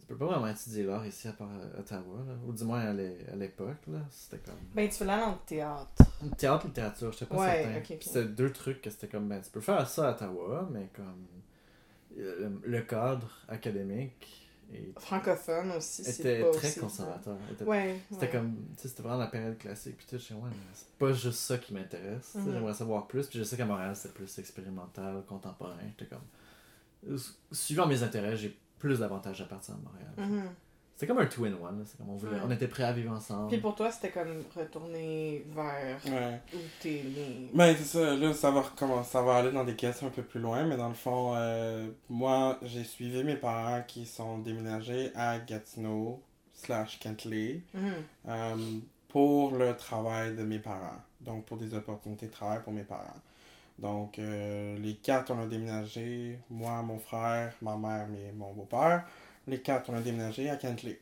[0.00, 2.32] Tu peux pas vraiment étudier l'art ici à part Ottawa, là.
[2.46, 3.98] ou du moins à l'é- à l'époque, là.
[4.10, 4.54] C'était comme.
[4.74, 5.88] Ben, tu veux aller le théâtre.
[6.38, 7.76] Théâtre, littérature, j'étais pas Ouais, certain.
[7.78, 8.02] ok, Puis ok.
[8.04, 11.26] C'était deux trucs que c'était comme, ben, tu peux faire ça à Ottawa, mais comme.
[12.16, 17.36] Le, le cadre académique et- Francophone aussi, c'est était pas très aussi- conservateur.
[17.52, 18.00] était Ouais.
[18.10, 18.32] c'était ouais.
[18.32, 19.96] comme, c'était vraiment la période classique.
[19.96, 22.24] Puis tout, je ouais, mais c'est pas juste ça qui m'intéresse.
[22.32, 22.52] sais, Mhm.
[22.52, 23.26] J'aimerais savoir plus.
[23.26, 25.76] Puis je sais qu'à Montréal, c'était plus expérimental, contemporain.
[25.98, 26.24] J'étais comme,
[27.10, 27.18] euh,
[27.52, 30.12] suivant mes intérêts, j'ai plus d'avantages à partir de Montréal.
[30.16, 30.50] Mhm.
[30.98, 31.84] C'était comme un two-in-one.
[31.86, 32.38] C'est on, voulait- Ouais.
[32.44, 33.46] on était prêts à vivre ensemble.
[33.50, 36.40] Puis pour toi, c'était comme retourner vers Ouais.
[36.52, 37.50] où t'es né.
[37.54, 40.24] Ben, c'est ça, là, ça va recommencer, ça va aller dans des questions un peu
[40.24, 45.12] plus loin, mais dans le fond, euh, moi, j'ai suivi mes parents qui sont déménagés
[45.14, 46.20] à Gatineau,
[46.52, 47.92] slash Kentley, Mhm.
[48.28, 48.56] euh,
[49.06, 51.00] pour le travail de mes parents.
[51.20, 53.14] Donc, pour des opportunités de travail pour mes parents.
[53.78, 59.04] Donc, euh, les quatre, on a déménagé, moi, mon frère, ma mère et mon beau-père.
[59.48, 61.00] Les quatre, on a déménagé à Kentley.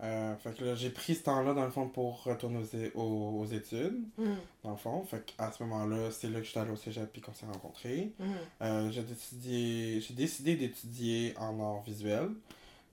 [0.00, 2.92] Euh, fait que là, j'ai pris ce temps-là, dans le fond, pour retourner aux, é-
[2.94, 4.36] aux- aux études Mhm.
[4.62, 5.02] dans le fond.
[5.04, 8.12] Fait qu'à ce moment-là, c'est là que j'étais allé au cégep puis qu'on s'est rencontrés.
[8.18, 8.26] Mhm.
[8.62, 12.30] Euh, j'ai décidé, j'ai décidé d'étudier en art visuel.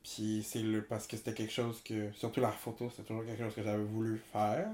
[0.04, 3.44] Puis c'est le parce que c'était quelque chose que, surtout la photo, c'est toujours quelque
[3.44, 4.68] chose que j'avais voulu faire.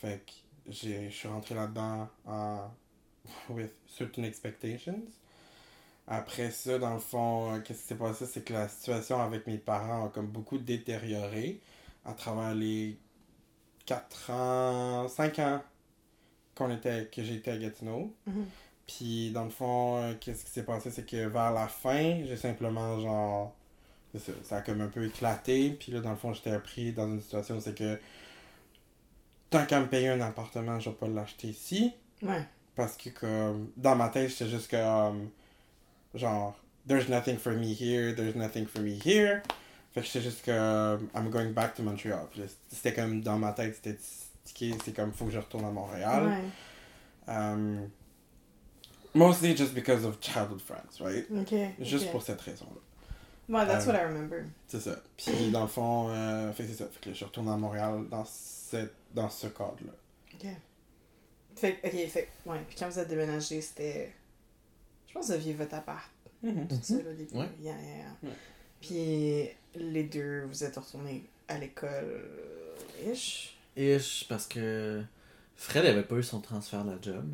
[0.00, 0.32] Fait que
[0.72, 2.68] j'ai, je suis rentré là-dedans en,
[3.50, 5.02] with certain expectations.
[6.12, 9.46] Après ça, dans le fond, euh, qu'est-ce qui s'est passé, c'est que la situation avec
[9.46, 11.60] mes parents a comme beaucoup détérioré
[12.04, 12.98] à travers les
[13.86, 15.62] 4 ans, 5 ans
[16.56, 18.12] qu'on était, que j'étais à Gatineau.
[18.26, 18.44] Mhm.
[18.88, 22.36] Puis dans le fond, euh, qu'est-ce qui s'est passé, c'est que vers la fin, j'ai
[22.36, 23.54] simplement genre.
[24.18, 25.70] ça, ça a comme un peu éclaté.
[25.78, 28.00] Puis là, dans le fond, j'étais pris dans une situation où c'est que.
[29.48, 31.92] Tant qu'à me payer un appartement, je vais pas l'acheter ici.
[32.20, 32.44] Ouais.
[32.74, 33.70] Parce que comme.
[33.76, 35.30] Dans ma tête, j'étais juste comme.
[36.14, 36.54] Genre.
[36.86, 39.42] There's nothing for me here, there's nothing for me here.
[39.92, 41.10] Fait que j'étais juste comme.
[41.14, 42.28] I'm going back to Montreal.
[42.70, 43.98] C'était comme dans ma tête, c'était
[44.44, 46.26] stické, c'est comme faut que je retourne à Montréal.
[46.26, 47.34] Ouais.
[47.34, 47.90] Um,
[49.14, 51.26] mostly just because of childhood friends, right?
[51.30, 51.54] Ok.
[51.80, 52.12] Juste ok.
[52.12, 52.80] pour cette raison-là.
[53.48, 54.44] Ouais, that's Euh, what I remember.
[54.68, 54.96] C'est ça.
[55.16, 56.86] Puis dans le fond, euh, fait c'est ça.
[56.86, 59.92] Fait que là, je suis retourné à Montréal dans, cette, dans ce cadre-là.
[60.34, 60.46] Ok.
[61.56, 62.58] Fait ok, fait ouais.
[62.68, 64.12] Puis quand vous êtes déménagé, c'était.
[65.10, 66.08] Je pense que vous aviez votre appart
[66.42, 67.34] tout seul au début.
[67.36, 67.48] Ouais.
[67.60, 68.14] Yeah, yeah, yeah.
[68.22, 68.30] Ouais.
[68.80, 72.24] Puis les deux, vous êtes retournés à l'école.
[73.10, 73.56] Ish?
[73.76, 75.02] Ish, parce que
[75.56, 77.24] Fred avait pas eu son transfert de la job.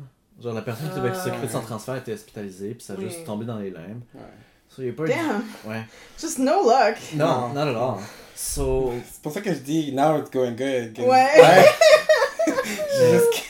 [0.41, 1.13] Genre, la personne qui Ah.
[1.23, 3.03] s'occuper de son transfert était hospitalisée, puis ça a Oui.
[3.09, 4.01] juste tombé dans les limbes.
[4.13, 4.21] Ouais.
[4.69, 5.43] So, il a pas eu- Damn!
[5.65, 5.83] Ouais.
[6.19, 6.95] Just no luck!
[7.15, 7.53] Non, Non.
[7.53, 7.99] not at all.
[8.35, 10.99] So, C'est pour ça que je dis now it's going good.
[10.99, 11.65] Ouais.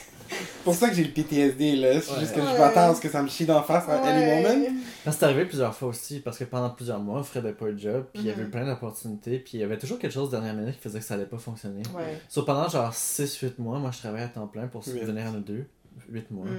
[0.67, 1.99] pour ça que j'ai le PTSD là.
[2.01, 2.19] C'est Ouais.
[2.19, 4.41] juste que je m'attends à ce que ça me chie d'en face à any Ouais.
[4.43, 4.65] moment.
[5.05, 7.73] Ça c'est arrivé plusieurs fois aussi, parce que pendant plusieurs mois, Fred n'avait pas eu
[7.73, 8.51] de job, puis il y avait Mhm.
[8.51, 11.05] plein d'opportunités, puis il y avait toujours quelque chose de dernière minute qui faisait que
[11.05, 11.83] ça allait pas fonctionner.
[11.95, 12.19] Ouais.
[12.29, 15.39] So, pendant genre 6-8 mois, moi je travaillais à temps plein pour subvenir à nous
[15.39, 15.65] deux.
[16.09, 16.45] 8 mois.
[16.45, 16.57] Mm.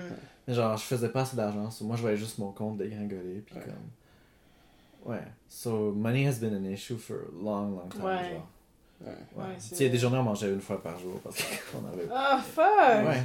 [0.48, 3.42] Mais genre, je faisais pas assez d'argent, so moi je voyais juste mon compte dégringoler,
[3.46, 3.62] puis Ouais.
[3.64, 5.12] comme.
[5.14, 5.22] Ouais.
[5.48, 8.02] So, money has been an issue for a long, long time.
[8.04, 8.14] Ouais.
[8.16, 8.48] Genre.
[9.00, 9.06] Ouais.
[9.06, 9.44] Ouais.
[9.44, 10.98] Ouais, tu c'est- sais, il y a des journées où on mangeait une fois par
[10.98, 11.36] jour parce
[11.70, 12.08] qu'on avait.
[12.10, 13.06] Oh fuck!
[13.06, 13.22] Ouais.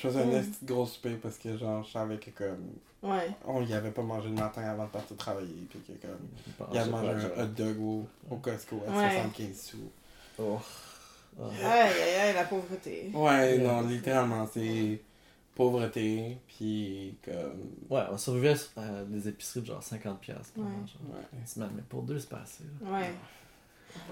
[0.00, 0.40] Je faisais une Mm.
[0.44, 3.30] petite grosse paix parce que genre je savais que comme Ouais.
[3.46, 6.78] on y avait pas mangé le matin avant de partir travailler puis que comme il
[6.78, 9.10] a mangé un hot dog au, au Costco à Ouais.
[9.10, 9.90] 75 sous.
[10.38, 10.58] Oh.
[11.40, 11.44] Ah.
[11.62, 13.10] Aïe aïe aïe, la pauvreté.
[13.14, 13.58] Ouais, Ouais.
[13.58, 15.00] non, littéralement, c'est
[15.54, 17.70] pauvreté, puis comme.
[17.90, 20.70] Ouais, on survivait à des épiceries de genre 50$ piastres par Ouais.
[21.14, 21.20] Ouais.
[21.40, 22.64] Une semaine, mais pour deux, c'est pas assez.
[22.82, 22.90] là.
[22.92, 23.14] Ouais.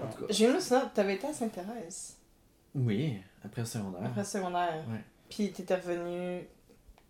[0.03, 0.33] En tout cas.
[0.33, 2.15] J'ai une ça, t'avais été à Sainte-Thérèse?
[2.75, 4.01] Oui, après le secondaire.
[4.05, 4.83] après le secondaire.
[4.89, 5.03] Ouais.
[5.29, 6.47] Puis t'étais revenu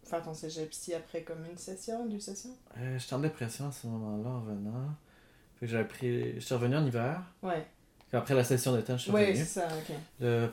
[0.04, 2.56] faire ton cégep ici après comme une session, deux sessions?
[2.78, 4.90] Euh, J'étais en dépression à ce moment-là en venant.
[5.60, 6.34] Que j'avais pris.
[6.36, 7.22] Je suis revenu en hiver.
[7.42, 7.66] Ouais.
[8.10, 9.38] Puis Après la session d'été, je suis Ouais, revenu.
[9.40, 9.96] c'est ça, ok.
[10.20, 10.50] Le...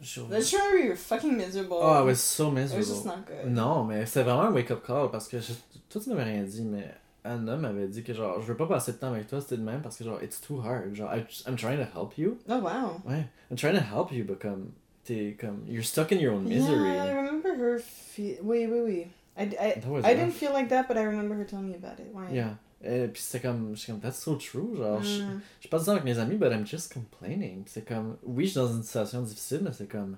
[0.00, 1.72] je The sure you're fucking miserable.
[1.80, 3.06] Oh, I was so It was just miserable.
[3.06, 3.52] not good.
[3.52, 5.52] Non, mais c'est vraiment un wake-up call parce que je...
[5.88, 6.92] toi, tu m'avais rien dit, mais
[7.24, 9.62] Anna m'avait dit que genre, je veux pas passer de temps avec toi, c'était de
[9.62, 10.94] même parce que genre, it's too hard.
[10.94, 12.36] Genre, I, I'm trying to help you.
[12.48, 13.00] Oh, wow.
[13.06, 14.72] Ouais, I'm trying to help you, but comme,
[15.08, 16.94] t'es comme, you're stuck in your own misery.
[16.94, 18.36] Yeah, I remember her feel.
[18.42, 19.06] Wait, wait, wait.
[19.36, 22.08] I, I, I didn't feel like that, but I remember her telling me about it.
[22.12, 22.30] Why?
[22.32, 22.54] Yeah.
[22.82, 24.76] Et puis c'était comme, je suis comme, that's so true.
[24.76, 25.40] Genre, je, Mm.
[25.60, 27.64] je passe du temps avec mes amis, but I'm just complaining.
[27.66, 30.16] C'est comme, oui, je suis dans une situation difficile, mais c'est comme,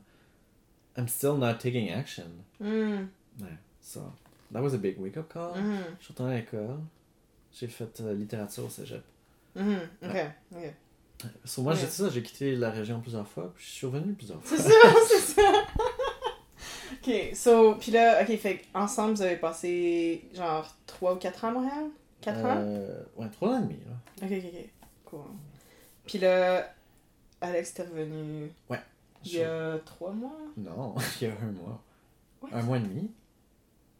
[0.96, 2.26] I'm still not taking action.
[2.61, 3.09] Mm.
[3.40, 4.12] Ouais, so,
[4.53, 5.55] that was a big wake-up call.
[5.57, 5.85] Mhm.
[6.00, 6.81] Je suis retourné à l'école.
[7.53, 9.03] J'ai fait euh, littérature au cégep.
[9.57, 9.79] Mhm.
[10.03, 10.16] Ok,
[10.53, 10.74] ok.
[11.59, 11.78] Moi, Ouais.
[11.80, 14.56] j'ai ça, j'ai quitté la région plusieurs fois, puis je suis revenu plusieurs fois.
[14.56, 14.70] C'est ça,
[15.09, 15.52] c'est ça.
[16.94, 21.48] ok, so, puis là, ok, fait ensemble, vous avez passé genre 3 ou 4 ans
[21.48, 21.85] à Montréal?
[22.20, 22.56] 4 ans?
[22.59, 24.26] Euh, ouais, trois ans et demi, là.
[24.26, 24.68] Ok, ok, ok.
[25.06, 25.20] Cool.
[26.06, 26.72] Puis là,
[27.40, 28.80] Alex, t'es revenu Ouais.
[29.24, 30.37] il y a 3 mois?
[30.56, 31.83] Non, il y a un mois.
[32.42, 32.48] What?
[32.52, 33.11] Un mois et demi.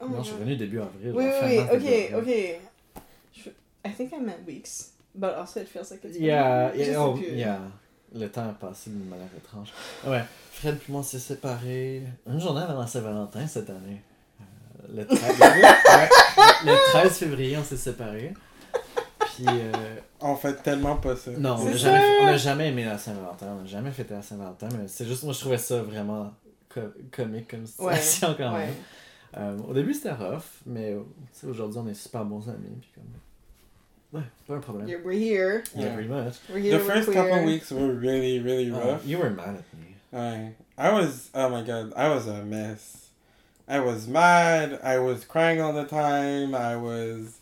[0.03, 1.13] Oh non, je suis revenu début avril.
[1.15, 2.61] Oui, oui, oui, ok, ok.
[3.35, 3.51] Je-
[3.89, 7.27] I think I meant weeks, but also it feels like it's Yeah, yeah, oh, plus.
[7.35, 7.59] yeah.
[8.13, 9.69] Le temps a passé d'une manière étrange.
[10.07, 14.03] Ouais, Fred et moi on s'est séparés une journée avant la Saint-Valentin cette année.
[14.41, 16.09] Euh, le, 13, ouais,
[16.65, 18.35] le 13 février, on s'est séparés.
[19.21, 21.31] Puis, euh, On fait tellement pas ça.
[21.33, 23.47] non, on n'a jamais, aimé la Saint-Valentin.
[23.59, 26.33] On n'a jamais fêté la Saint-Valentin, mais c'est juste, moi je trouvais ça vraiment
[26.69, 26.81] co-
[27.13, 28.67] comique comme Ouais, situation quand ouais.
[28.67, 28.75] même.
[29.37, 30.97] Euh, au début c'était rough, mais
[31.33, 32.77] tu sais, aujourd'hui on est super bons amis.
[32.81, 33.05] Puis comme.
[34.13, 34.89] Ouais, pas un problème.
[34.89, 35.63] You're- We're here.
[35.75, 35.95] Yeah, Yeah.
[35.95, 36.35] pretty much.
[36.49, 36.79] We're here.
[36.79, 37.23] The we're first queer.
[37.29, 39.07] couple weeks were really, really Uh, rough.
[39.07, 39.95] you were mad at me.
[40.13, 42.97] I, I was, oh my god, I was a mess.
[43.69, 47.39] I was mad, I was crying all the time, I was.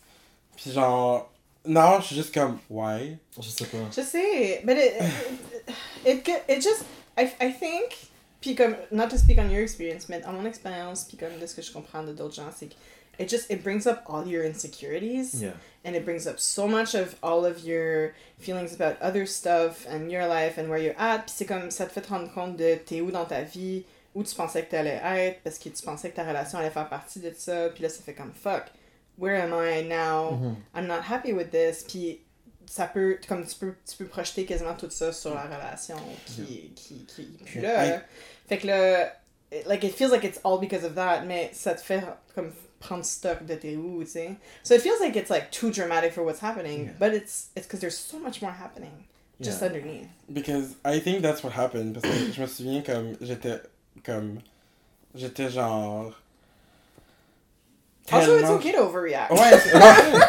[0.55, 1.27] Puis genre,
[1.65, 3.17] non, je suis juste comme, why?
[3.41, 3.89] Je sais pas.
[3.91, 4.93] Je sais, but it,
[6.05, 6.83] it, it, it just,
[7.17, 7.95] I, I think,
[8.41, 11.47] puis comme, not to speak on your experience, mais à mon expérience, puis comme de
[11.47, 12.75] ce que je comprends de d'autres gens, c'est que
[13.17, 15.53] it just, it brings up all your insecurities, Yeah.
[15.85, 20.09] And it brings up so much of all of your feelings about other stuff and
[20.11, 22.57] your life and where you're at, puis c'est comme, ça te fait te rendre compte
[22.57, 25.81] de t'es où dans ta vie, où tu pensais que t'allais être, parce que tu
[25.83, 28.65] pensais que ta relation allait faire partie de ça, puis là ça fait comme, fuck,
[29.17, 30.31] where am I now?
[30.31, 30.55] Mhm.
[30.75, 31.83] I'm not happy with this.
[31.87, 32.19] Puis
[32.65, 36.71] ça peut, comme tu peux, tu peux projeter quasiment tout ça sur la relation qui,
[36.75, 38.01] qui, qui est plus là.
[38.47, 39.13] Fait que là,
[39.51, 42.01] it- like it feels like it's all because of that, mais ça te fait
[42.35, 44.35] comme de tu sais.
[44.63, 46.91] So it feels like it's like too dramatic for what's happening, Yeah.
[46.99, 49.05] but it's it's because there's so much more happening
[49.41, 49.67] just Yeah.
[49.67, 50.07] underneath.
[50.31, 51.95] Because I think that's what happened.
[52.01, 53.59] Parce que je me souviens comme, j'étais
[54.03, 54.39] comme,
[55.15, 56.13] j'étais genre.
[58.11, 59.31] Also, it's tellement- okay to overreact.
[59.31, 60.21] Ouais.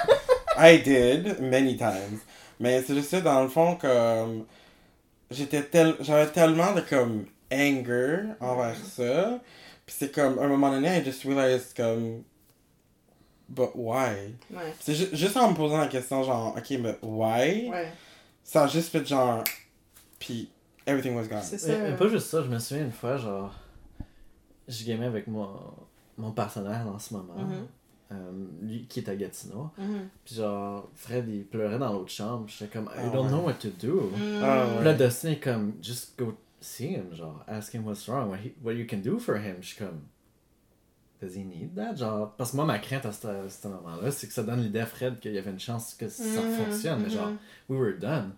[0.57, 2.21] I did many times.
[2.59, 4.47] Mais c'est juste dans le fond, comme.
[5.31, 5.95] J'étais tel...
[6.01, 9.41] J'avais tellement de comme anger envers ça.
[9.87, 12.25] Puis c'est comme, à un moment donné, I just realized comme.
[13.51, 14.35] But why?
[14.53, 14.73] Ouais.
[14.79, 17.69] C'est ju- juste en me posant la question, genre, ok, mais why?
[17.69, 17.93] Ouais,
[18.45, 19.43] Ça a juste fait genre.
[20.21, 20.49] Puis
[20.87, 21.43] everything was gone.
[21.43, 21.73] c'est ça.
[21.99, 23.53] Pas juste ça, je me souviens une fois, genre,
[24.69, 25.49] je gamais avec mon,
[26.17, 27.67] mon partenaire en ce moment, Mhm.
[28.13, 28.33] euh,
[28.63, 29.71] lui qui est à Gatineau.
[29.79, 30.09] Mhm.
[30.25, 33.29] Puis genre, Fred il pleurait dans l'autre chambre, j'étais comme, I Ah don't ouais.
[33.31, 34.13] know what to do.
[34.17, 34.43] Mm.
[34.45, 38.39] Ah là, Dustin est comme, just go see him, genre, ask him what's wrong, what,
[38.45, 39.57] he, what you can do for him.
[39.61, 40.01] Je suis comme,
[41.21, 41.97] does he need that?
[41.97, 44.87] Genre, parce que moi, ma crainte à ce, moment-là, c'est que ça donne l'idée à
[44.87, 47.39] Fred qu'il y avait une chance que ça Mhm, fonctionne, mais genre, mhm.
[47.69, 48.33] we were done.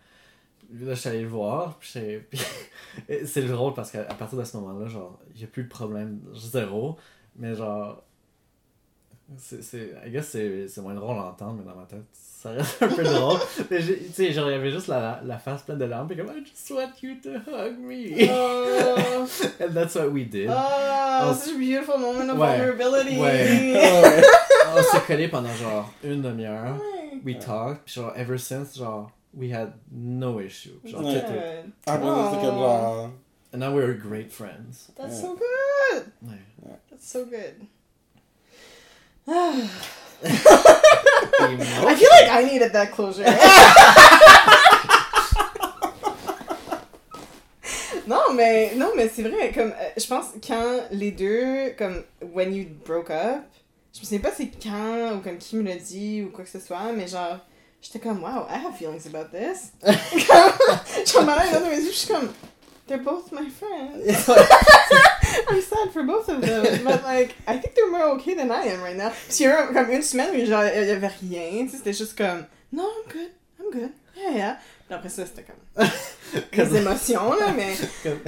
[0.72, 1.90] Là, je suis allé le voir, puis
[3.26, 6.20] c'est drôle parce qu'à partir de ce moment-là, genre, il n'y a plus de problème,
[6.34, 6.96] zéro,
[7.36, 8.02] mais genre,
[9.38, 12.50] c'est, c'est, I guess c'est, c'est moins drôle à entendre, mais dans ma tête, ça
[12.50, 13.38] reste un peu drôle.
[13.70, 16.16] Mais tu sais, genre, il y avait juste la, la face pleine de larmes, puis
[16.16, 18.28] comme, I just want you to hug me.
[18.30, 19.26] Oh,
[19.60, 20.48] And that's what we did.
[20.50, 22.58] oh, On- such a beautiful moment of Ouais.
[22.58, 23.18] vulnerability.
[23.18, 23.72] Ouais.
[24.74, 24.78] Ouais.
[24.78, 26.76] On s'est collés pendant genre une demi-heure.
[26.76, 27.20] Ouais.
[27.24, 30.70] We talked, puis genre, ever since, genre, we had no issue.
[30.84, 31.14] Genre, Ouais.
[31.14, 31.72] Good.
[31.86, 33.10] Après ça, c'est comme genre.
[33.54, 34.90] And now we're great friends.
[34.96, 35.20] That's Ouais.
[35.20, 36.04] so good.
[36.22, 36.38] Ouais.
[36.90, 37.66] That's so good.
[39.28, 39.68] I
[41.94, 43.24] feel like I needed that closure.
[48.06, 49.52] non, mais non, mais c'est vrai.
[49.52, 52.02] Comme euh, je pense quand les deux, comme
[52.34, 53.44] when you broke up,
[53.94, 56.50] je me sais pas c'est quand ou comme qui me l'a dit ou quoi que
[56.50, 57.38] ce soit, mais genre
[57.80, 59.70] j'étais comme wow, I have feelings about this.
[59.82, 59.94] Comme,
[61.06, 62.32] je regardais les autres dans mes yeux, je suis comme
[62.88, 64.26] they're both my friends.
[65.48, 68.64] I'm sad for both of them, but like, I think they're more okay than I
[68.66, 69.10] am right now.
[69.28, 71.92] Puis il y a eu comme une semaine où genre, il y avait rien, c'était
[71.92, 74.58] juste comme, non, I'm good, I'm good, yeah, yeah.
[74.86, 75.86] Puis après ça, c'était comme,
[76.52, 77.74] mes émotions, là, mais...
[78.02, 78.20] Comme,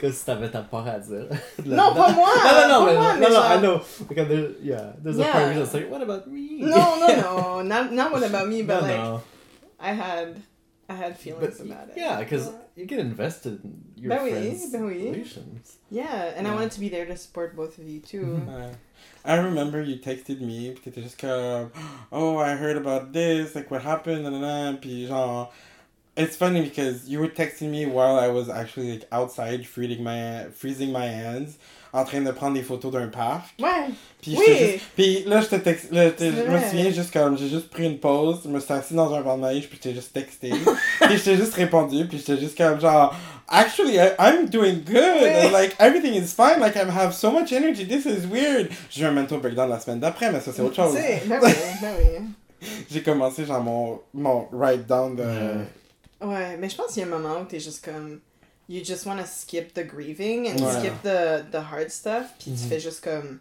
[0.00, 1.28] comme si t'avais ta part à dire.
[1.64, 2.28] Non, pas moi!
[2.36, 3.80] Non, non, non, moi, mais non, genre- I know.
[4.08, 6.60] Because there, yeah, there's a part me that's like, what about me?
[6.60, 9.22] No, no, no, not, not what about me, but No, like, no.
[9.80, 10.42] I had,
[10.90, 11.94] I had feelings But, about it.
[11.96, 15.04] yeah, because you get invested in your Ben oui, friends' ben oui.
[15.12, 15.76] relations.
[15.90, 18.24] Yeah, and I wanted to be there to support both of you too.
[18.46, 18.74] Mhm.
[19.24, 21.70] I remember you texted me, pis t'étais juste comme,
[22.10, 25.48] oh, I heard about this, like what happened, nanana, pis genre,
[26.16, 30.46] it's funny because you were texting me while I was actually like outside freezing my,
[30.54, 31.56] freezing my hands,
[31.92, 33.46] en train de prendre des photos d'un parc.
[33.58, 33.88] Ouais,
[34.22, 34.44] Puis Oui.
[34.46, 37.68] juste- puis là, je te texte, là, C'est je me souviens juste comme, j'ai juste
[37.70, 40.12] pris une pause, je me suis assis dans un banc de neige, puis j'étais juste
[40.12, 40.50] texté.
[41.00, 43.14] puis j'étais juste répondu, puis j'étais juste comme genre,
[43.48, 45.22] actually, I, I'm doing good.
[45.22, 45.46] Oui.
[45.46, 46.60] and, like, everything is fine.
[46.60, 47.84] Like, I have so much energy.
[47.86, 48.68] This is weird.
[48.90, 50.94] J'ai eu un mental breakdown la semaine d'après, mais ça, c'est autre chose.
[50.94, 52.24] Sais, ben oui, ben oui.
[52.90, 55.22] J'ai commencé, genre, mon, mon write down de.
[55.22, 55.64] Ouais.
[56.22, 58.20] Ouais, mais je pense qu'il y a un moment où t'es juste comme.
[58.68, 60.78] You just want to skip the grieving and Ouais.
[60.78, 62.68] skip the, the hard stuff, puis tu Mhm.
[62.68, 63.40] fais juste comme.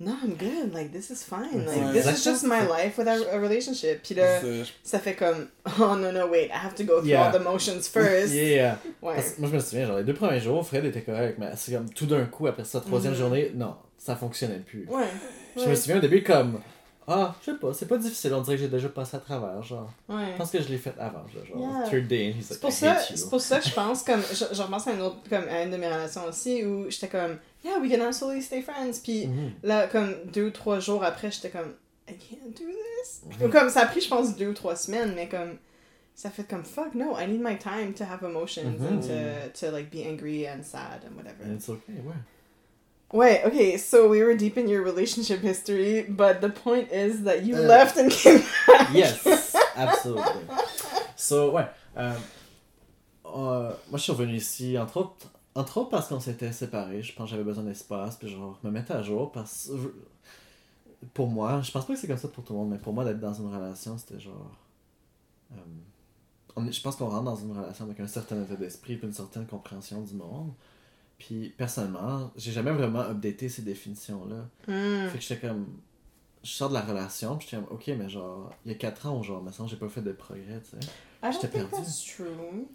[0.00, 0.72] No, I'm good.
[0.74, 1.64] Like, this is fine.
[1.66, 1.92] Like, Ouais.
[1.92, 4.02] this is just my life with a, a relationship.
[4.02, 4.40] Puis là,
[4.82, 5.48] ça fait comme.
[5.78, 6.46] Oh no, no, wait.
[6.46, 7.26] I have to go through Yeah.
[7.26, 8.32] all the motions first.
[8.32, 8.78] Yeah.
[9.02, 9.14] Ouais.
[9.16, 11.72] Parce moi, je me souviens, genre, les deux premiers jours, Fred était correct, mais c'est
[11.72, 13.18] comme tout d'un coup, après ça, troisième Mhm.
[13.18, 14.86] journée, non, ça fonctionnait plus.
[14.88, 15.04] Ouais.
[15.56, 16.60] Je me souviens au début, comme,
[17.14, 19.62] ah, je sais pas, c'est pas difficile, on dirait que j'ai déjà passé à travers,
[19.62, 19.90] genre.
[20.08, 20.32] Ouais.
[20.32, 21.88] Je pense que je l'ai fait avant, genre, Yeah.
[21.90, 22.96] third day, C'est like, pour, ça,
[23.30, 25.70] pour ça que je pense, comme, je, je repense à une autre, comme, à une
[25.70, 29.00] de mes relations aussi, où j'étais comme, yeah, we can absolutely stay friends.
[29.02, 29.52] Puis Mhm.
[29.62, 31.74] là, comme, deux ou trois jours après, j'étais comme,
[32.08, 33.22] I can't do this.
[33.40, 33.50] Mhm.
[33.50, 35.56] Comme, ça a pris, je pense, deux ou trois semaines, mais comme,
[36.14, 38.86] ça fait comme, fuck, no, I need my time to have emotions Mhm.
[38.86, 41.44] and to, to, like, be angry and sad and whatever.
[41.44, 42.14] And it's okay, ouais.
[43.12, 47.44] Wait, okay, so we were deep in your relationship history, but the point is that
[47.44, 48.88] you Uh, left and came back.
[48.94, 50.42] Yes, absolutely.
[51.16, 51.66] So, ouais.
[51.96, 52.14] euh,
[53.26, 57.02] euh, moi, je suis revenu ici, entre autres, entre autres parce qu'on s'était séparés.
[57.02, 59.30] Je pense que j'avais besoin d'espace, puis genre, me mettre à jour.
[59.30, 59.70] Parce
[61.14, 62.92] pour moi, je pense pas que c'est comme ça pour tout le monde, mais pour
[62.92, 64.50] moi, d'être dans une relation, c'était genre.
[65.52, 65.56] euh,
[66.56, 69.46] on je pense qu'on rentre dans une relation avec un certain état d'esprit, une certaine
[69.46, 70.52] compréhension du monde.
[71.24, 74.48] Puis, personnellement, j'ai jamais vraiment updaté ces définitions-là.
[74.66, 75.08] Hmm.
[75.08, 75.66] Fait que j'étais comme.
[76.42, 79.06] Je sors de la relation, puis j'étais comme, ok, mais genre, il y a 4
[79.06, 81.30] ans, genre, mais ça, j'ai pas fait de progrès, tu sais.
[81.30, 81.70] J'étais perdu.
[81.70, 82.66] that's true.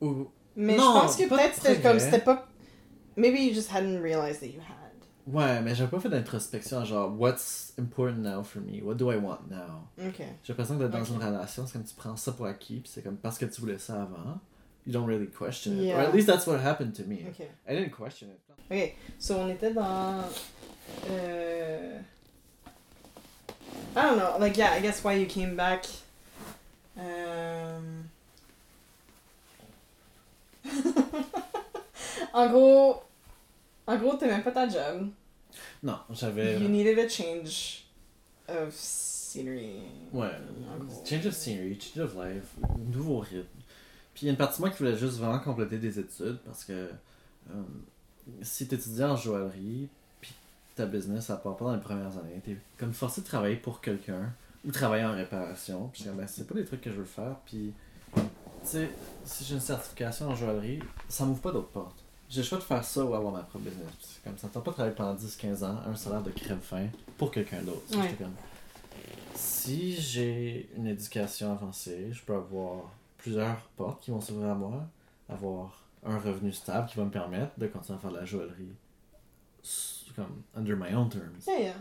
[0.00, 0.28] Ou.
[0.54, 2.46] Mais Non, je pense que peut-être c'était comme c'était pas.
[3.16, 4.76] Maybe you just hadn't realized that you had.
[5.26, 8.80] Ouais, mais j'avais pas fait d'introspection, genre, what's important now for me?
[8.80, 9.88] What do I want now?
[10.06, 10.18] Ok.
[10.44, 11.08] J'ai l'impression que dans Ok.
[11.08, 13.60] une relation, c'est comme tu prends ça pour acquis, puis c'est comme parce que tu
[13.60, 14.38] voulais ça avant,
[14.86, 15.84] you don't really question it.
[15.86, 15.98] Yeah.
[15.98, 17.26] Or at least that's what happened to me.
[17.28, 17.48] Ok.
[17.68, 18.40] I didn't question it.
[18.70, 18.94] Ok.
[19.18, 20.24] So on était dans.
[21.10, 21.98] Euh...
[23.96, 24.36] I don't know.
[24.38, 25.86] Like yeah, I guess why you came back.
[26.96, 28.10] Um...
[32.32, 33.02] en gros,
[33.86, 35.10] en gros, t'aimais pas ta job.
[35.82, 36.58] Non, j'avais.
[36.58, 37.86] You needed a change
[38.48, 39.82] of scenery.
[40.12, 40.30] Ouais,
[41.04, 43.55] change of scenery, change of life, nouveau rythme.
[44.16, 46.38] Puis il y a une partie de moi qui voulait juste vraiment compléter des études
[46.46, 47.62] parce que euh,
[48.40, 49.90] si tu étudies en joaillerie,
[50.22, 50.32] puis
[50.74, 53.82] ta business, ça part pas dans les premières années, t'es comme forcé de travailler pour
[53.82, 54.32] quelqu'un
[54.64, 55.90] ou travailler en réparation.
[55.92, 57.36] Puis ben, c'est pas des trucs que je veux faire.
[57.44, 57.74] Puis,
[58.14, 58.22] tu
[58.64, 58.88] sais,
[59.26, 62.02] si j'ai une certification en joaillerie, ça m'ouvre pas d'autres portes.
[62.30, 63.92] J'ai le choix de faire ça ou avoir ma propre business.
[64.00, 66.86] C'est comme ça, tente pas de travailler pendant 10-15 ans un salaire de crème fin
[67.18, 67.98] pour quelqu'un d'autre.
[67.98, 68.16] Ouais.
[69.34, 72.90] si j'ai une éducation avancée, je peux avoir
[73.26, 74.86] plusieurs portes qui vont s'ouvrir à moi,
[75.28, 78.74] avoir un revenu stable qui va me permettre de continuer à faire de la joaillerie
[80.14, 81.44] comme under my own terms.
[81.46, 81.74] Yeah, yeah.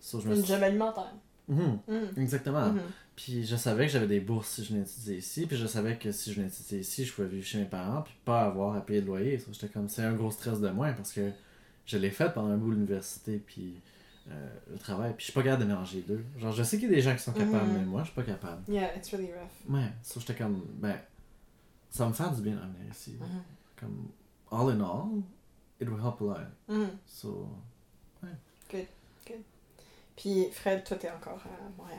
[0.00, 1.12] So, je me Une suis- job alimentaire.
[1.48, 2.20] Mhm, Mm.
[2.20, 2.70] exactement.
[2.72, 2.80] Mhm.
[3.16, 5.96] Puis je savais que j'avais des bourses si je venais étudier ici, puis je savais
[5.98, 8.76] que si je venais étudier ici, je pouvais vivre chez mes parents, puis pas avoir
[8.76, 9.38] à payer de loyer.
[9.38, 11.30] So, J'étais comme, c'est un gros stress de moins parce que
[11.86, 13.74] je l'ai fait pendant un bout l'université, puis
[14.30, 16.24] euh, le travail, puis je suis pas capable de mélanger les deux.
[16.38, 17.78] Genre, je sais qu'il y a des gens qui sont capables, Mhm.
[17.78, 18.62] mais moi, je suis pas capable.
[18.68, 19.74] Yeah, it's really rough.
[19.74, 20.98] Ouais, so j'étais comme, ben,
[21.90, 23.16] ça va me faire du bien revenir ici.
[23.20, 23.42] Mhm.
[23.78, 24.08] Comme,
[24.50, 25.22] all in all,
[25.80, 26.46] it will help a lot.
[26.68, 26.90] Mhm.
[27.06, 27.48] So,
[30.16, 31.98] Puis Fred, toi t'es encore à Montréal.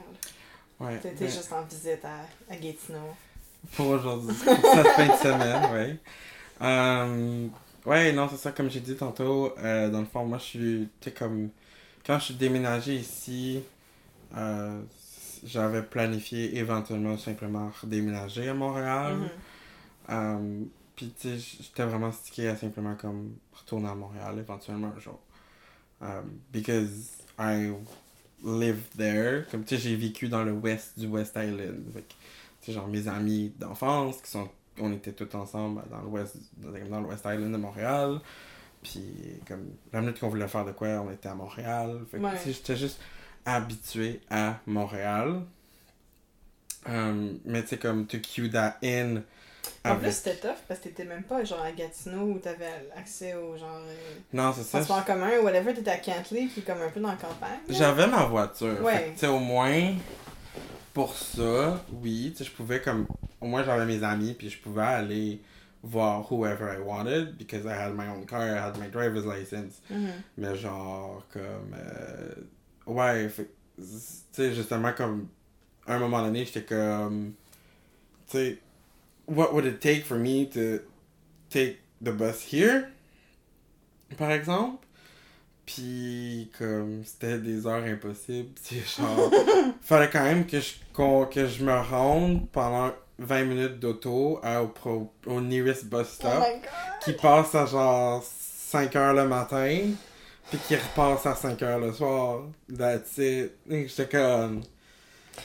[0.79, 0.99] Ouais.
[0.99, 3.13] T'étais mais- juste en visite à, à Gatineau.
[3.75, 5.99] Pour aujourd'hui, cette fin de semaine, ouais.
[6.61, 7.47] Euh,
[7.85, 10.89] ouais, non, c'est ça, comme j'ai dit tantôt, euh, dans le fond, moi, je suis,
[11.01, 11.49] tu sais, comme,
[12.05, 13.61] quand je suis déménagé ici,
[14.35, 14.81] euh,
[15.43, 19.17] j'avais planifié éventuellement simplement redéménager à Montréal.
[19.17, 19.29] Mhm.
[20.09, 20.63] Euh,
[20.95, 25.19] puis, tu sais, j'étais vraiment stické à simplement comme retourner à Montréal éventuellement un jour.
[26.01, 27.71] Um, because I
[28.43, 29.45] live there.
[29.49, 31.83] Comme, tu sais, j'ai vécu dans le west du West Island.
[31.93, 32.15] Fait tu
[32.61, 37.01] sais, genre, mes amis d'enfance qui sont on était tous ensemble dans l'ouest dans, dans
[37.01, 38.19] l'West Island de Montréal.
[38.85, 39.03] Puis,
[39.47, 42.01] comme, la minute qu'on voulait faire de quoi, on était à Montréal.
[42.11, 42.31] Fait que, Ouais.
[42.37, 42.99] tu sais, j'étais juste
[43.45, 45.41] habitué à Montréal.
[46.87, 49.17] Euh, mais tu sais, comme, to cue that in.
[49.83, 52.69] En avec- plus, c'était tough parce que t'étais même pas genre à Gatineau où t'avais
[52.95, 53.95] accès au genre euh,
[54.33, 54.77] Non, c'est ça.
[54.77, 55.73] transport en commun ou whatever.
[55.73, 57.59] T'étais à Cantley qui est comme un peu dans la campagne.
[57.69, 58.79] J'avais ma voiture.
[58.83, 59.11] Ouais.
[59.13, 59.95] Tu sais, au moins,
[60.93, 63.07] pour ça, oui, tu sais, je pouvais comme.
[63.41, 65.41] Au moins, j'avais mes amis, puis je pouvais aller
[65.85, 69.79] voir whoever I wanted, because I had my own car, I had my driver's license.
[69.89, 70.23] Mhm.
[70.37, 71.73] Mais genre, comme.
[71.73, 72.33] euh,
[72.87, 73.43] ouais, tu
[74.31, 75.27] sais, justement, comme.
[75.87, 77.33] À un moment donné, j'étais comme.
[78.29, 78.57] Tu sais,
[79.27, 80.79] what would it take for me to
[81.49, 82.87] take the bus here?
[84.17, 84.85] Par exemple?
[85.65, 88.51] Puis, comme, c'était des heures impossibles.
[88.61, 89.31] C'est genre.
[89.81, 90.73] fallait quand même que je,
[91.31, 94.41] que je me rende pendant 20 minutes d'auto
[94.85, 96.43] au, au nearest bus Oh stop
[97.03, 99.79] qui passe à genre 5 heures le matin,
[100.49, 102.41] puis qui repasse à 5 heures le soir.
[102.75, 103.53] That's it.
[103.69, 104.63] J'étais comme.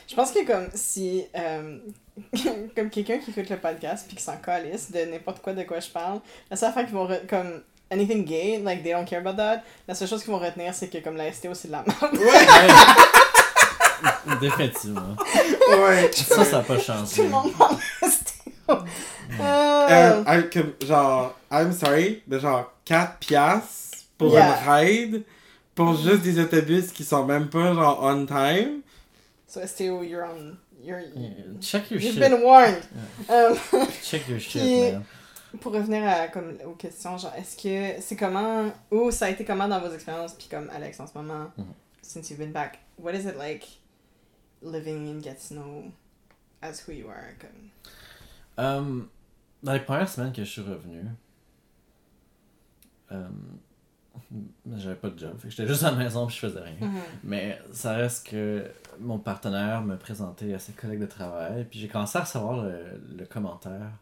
[0.09, 1.79] Je pense que comme si euh,
[2.77, 5.81] comme quelqu'un qui écoute le podcast puis qui s'en calisse de n'importe quoi de quoi
[5.81, 9.37] je parle, la seule affaire qu'ils vont comme anything gay, like they don't care about
[9.37, 11.83] that, la seule chose qu'ils vont retenir c'est que comme la STO c'est de la
[11.83, 12.19] merde.
[14.41, 15.17] Définitivement.
[15.71, 16.11] Ouais.
[16.13, 17.23] Ça, ça n'a pas Tout changé.
[17.25, 17.53] le monde.
[18.69, 24.59] Euh, Euh, comme, genre, I'm sorry, mais genre 4 piastres pour Yeah.
[24.63, 25.25] une ride
[25.75, 28.81] pour juste des autobus qui sont même pas genre on time.
[29.47, 31.31] so STO, you're on, you're, Yeah,
[31.61, 32.21] Check your you've shit.
[32.21, 32.83] been warned.
[33.31, 33.55] Euh,
[34.03, 35.05] Check your shit, Puis- man.
[35.61, 39.45] pour revenir à comme aux questions, genre est-ce que c'est comment ou ça a été
[39.45, 41.65] comment dans vos expériences puis comme Alex en ce moment, Mhm.
[42.03, 43.80] since you've been back, what is it like
[44.63, 45.85] living in Gatineau
[46.63, 47.71] as who you are comme
[48.59, 49.09] Um,
[49.63, 51.03] dans les premières semaines que je suis revenu,
[53.11, 53.59] um,
[54.77, 55.39] j'avais pas de job.
[55.39, 56.77] Fait que j'étais juste à la maison puis je faisais rien.
[56.81, 57.01] Mhm.
[57.25, 61.89] Mais ça reste que mon partenaire me présentait à ses collègues de travail, puis j'ai
[61.89, 63.93] commencé à recevoir le, le commentaire.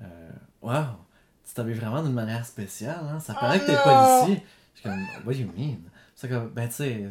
[0.00, 0.84] Euh, wow,
[1.46, 3.20] tu t'habilles vraiment d'une manière spéciale, hein?
[3.20, 4.42] Ça paraît Oh que t'es pas d'ici.
[4.74, 5.78] Je suis comme, what do you mean?
[6.14, 7.08] C'est comme, ben tu sais,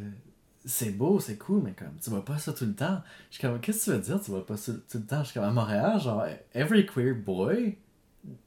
[0.67, 3.01] c'est beau, c'est cool, mais comme, tu vois pas ça tout le temps.
[3.29, 5.23] Je suis comme, qu'est-ce que tu veux dire, tu vois pas ça tout le temps?
[5.23, 7.77] Je suis comme, à Montréal, genre, every queer boy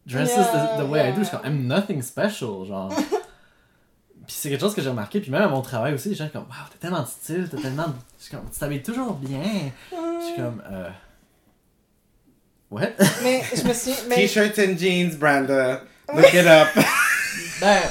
[0.07, 1.21] dresses Yeah, the, the way I do.
[1.21, 2.93] Je suis comme, I'm nothing special, genre.
[4.27, 6.27] Puis c'est quelque chose que j'ai remarqué, puis même à mon travail aussi, les gens
[6.27, 7.87] sont comme, wow, t'as tellement de style, t'as tellement.
[8.19, 9.73] Je suis comme, tu t'habilles toujours bien.
[9.91, 10.91] Je suis comme, euh.
[12.71, 12.91] What?
[13.25, 15.83] Mais je me suis mais T-shirts and jeans, Branda.
[16.15, 16.69] Look it up.
[17.61, 17.83] ben.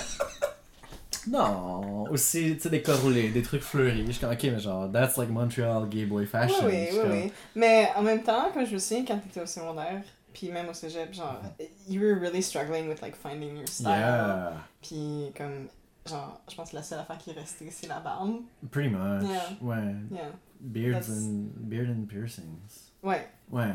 [1.28, 4.06] Non, aussi, tu sais, des corps roulés, des trucs fleuris.
[4.08, 6.66] Je suis comme, ok, mais genre, that's like Montreal gay boy fashion.
[6.66, 7.32] oui oui, comme, oui.
[7.56, 10.02] Mais en même temps, comme je me souviens quand t'étais au secondaire,
[10.34, 11.42] puis même au cégep, genre
[11.88, 13.88] you were really struggling with like finding your style.
[13.90, 15.68] Yeah, Puis comme
[16.08, 18.42] genre je pense que la seule affaire qui est restée c'est la barbe.
[18.72, 19.24] pretty much.
[19.24, 19.42] Yeah.
[19.62, 19.96] Ouais.
[20.12, 20.30] Yeah.
[20.62, 22.92] Beards That's- and, beard and piercings.
[23.02, 23.28] Ouais.
[23.52, 23.74] Ouais.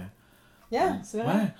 [0.71, 1.35] Yeah, c'est vrai.
[1.35, 1.55] Ouais.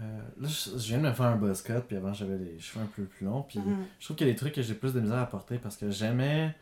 [0.00, 0.02] Euh,
[0.40, 2.84] là, je, je viens de me faire un buzz cut, puis avant j'avais les cheveux
[2.84, 3.84] un peu plus longs, puis Mhm.
[3.98, 5.76] je trouve qu'il y a des trucs que j'ai plus de misère à porter parce
[5.76, 6.54] que j'aimais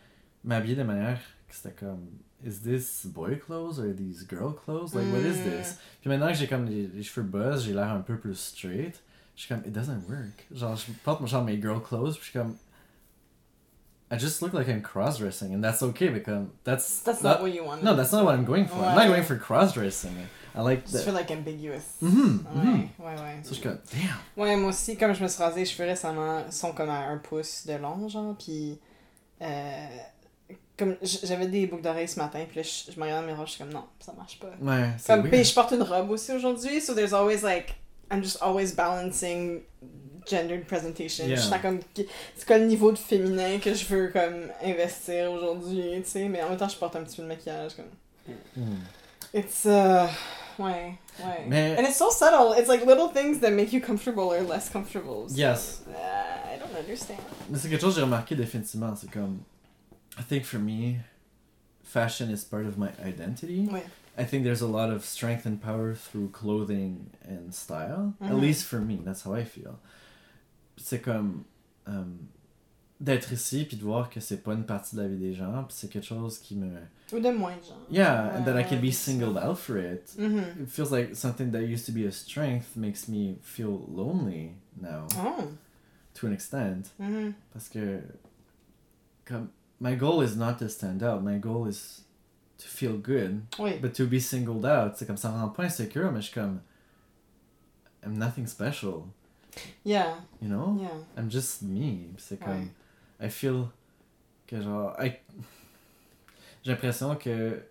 [0.43, 1.19] m'habiller de manière
[1.49, 2.07] que c'était comme
[2.45, 4.95] Is this boy clothes or these girl clothes?
[4.95, 5.51] Like, what is Mm.
[5.59, 5.79] this?
[6.01, 9.03] Puis maintenant que j'ai comme les, les cheveux buzz, j'ai l'air un peu plus straight.
[9.35, 10.47] Je suis comme, it doesn't work.
[10.55, 12.57] Genre, je porte genre mes girl clothes, puis je suis comme,
[14.11, 17.65] I just look like I'm cross-dressing, and that's okay, comme, that's, That's not what you
[17.65, 17.83] want.
[17.83, 18.77] no, that's not what I'm going for.
[18.85, 20.13] I'm not going for cross-dressing.
[20.57, 21.05] I like Just the...
[21.05, 21.85] feel like ambiguous.
[22.01, 22.89] Mhm, Ouais, mhm.
[22.99, 23.41] ouais, ouais.
[23.43, 24.43] So je suis comme, damn.
[24.43, 27.01] Ouais, moi aussi, comme je me suis rasé les cheveux récemment, ils sont comme à
[27.09, 28.79] un pouce de long, genre, puis
[29.43, 29.87] euh,
[30.79, 33.33] comme j'avais des boucles d'oreilles ce matin, puis là, je, je me regarde dans le
[33.33, 34.49] miroir, je suis comme non, ça marche pas.
[34.61, 35.31] Ouais, c'est Comme, weird.
[35.35, 37.75] puis je porte une robe aussi aujourd'hui, so there's always like,
[38.11, 39.61] I'm just always balancing
[40.27, 41.27] gendered presentation.
[41.27, 41.37] Yeah.
[41.37, 45.83] Je sens comme, c'est quoi le niveau de féminin que je veux comme investir aujourd'hui,
[46.03, 48.35] tu sais, mais en même temps, je porte un petit peu de maquillage, comme.
[48.57, 48.77] Mm.
[49.35, 50.09] It's, uh,
[50.59, 51.47] ouais, ouais.
[51.49, 52.53] Mais- And it's so subtle.
[52.55, 55.29] It's like little things that make you comfortable or less comfortable.
[55.29, 55.83] So, Yes.
[55.89, 57.19] uh, I don't understand.
[57.51, 58.95] Mais c'est quelque chose que j'ai remarqué définitivement.
[58.97, 59.41] C'est comme.
[60.19, 60.97] I think for me,
[61.83, 63.67] fashion is part of my identity.
[63.71, 63.85] Ouais.
[64.19, 68.15] I think there's a lot of strength and power through clothing and style.
[68.23, 68.41] At Mhm.
[68.41, 69.79] least for me, that's how I feel.
[70.79, 71.45] C'est comme.
[71.87, 72.29] um,
[73.01, 75.65] d'être ici puis de voir que c'est pas une partie de la vie des gens
[75.65, 76.71] puis c'est quelque chose qui me
[77.13, 77.79] Ou de moins de gens.
[77.91, 80.63] yeah and that I Ouais, can be singled out for it Mhm.
[80.63, 85.07] it feels like something that used to be a strength makes me feel lonely now
[85.19, 85.45] Oh.
[86.15, 87.35] to an extent Mhm.
[87.53, 88.01] Parce que
[89.27, 89.49] comme
[89.81, 92.03] my goal is not to stand out, my goal is
[92.59, 93.79] to feel good, Oui.
[93.83, 96.35] but to be singled out, c'est comme ça me rend pas insécure, mais je suis
[96.41, 96.61] comme
[98.03, 99.05] I'm nothing special,
[99.85, 100.79] Yeah, you know?
[100.81, 100.89] yeah.
[101.19, 102.09] I'm just me.
[102.19, 102.53] C'est comme.
[102.53, 102.69] Ouais.
[103.21, 103.73] I feel
[104.47, 104.95] que genre.
[104.99, 105.19] I...
[106.63, 107.63] J'ai l'impression que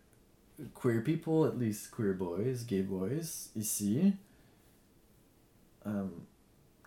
[0.73, 4.13] queer people, at least queer boys, gay boys, ici,
[5.85, 6.25] um,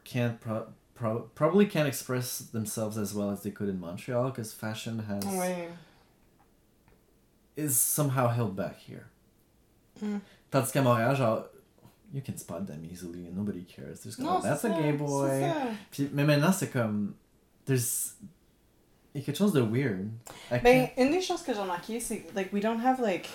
[0.04, 4.54] can't pro- pro- probably can't express themselves as well as they could in Montreal because
[4.54, 5.68] fashion has Ouais.
[7.56, 9.06] is somehow held back here.
[10.02, 10.20] Mm.
[10.50, 11.44] Tandis qu'à Montréal, genre,
[12.12, 14.00] you can spot them easily and nobody cares.
[14.00, 15.52] There's Non, oh, that's a gay boy.
[15.90, 17.14] Puis, mais maintenant, c'est comme.
[17.66, 18.14] There's.
[19.14, 20.06] Il y a quelque chose de weird.
[20.62, 23.28] Ben, une des choses que j'ai remarqué, c'est like we don't have like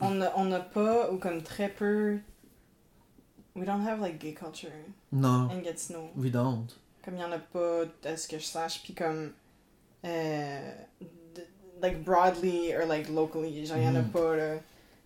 [0.00, 2.18] on n'a on n'a pas ou comme très peu
[3.56, 4.70] we don't have like gay culture
[5.12, 6.10] Non, in Gatineau.
[6.16, 6.66] we don't.
[7.04, 9.32] Comme il y en a pas à ce que je sache puis comme
[10.04, 10.72] euh,
[11.80, 14.10] like broadly or like locally, genre il y en a Mhm.
[14.10, 14.54] pas là.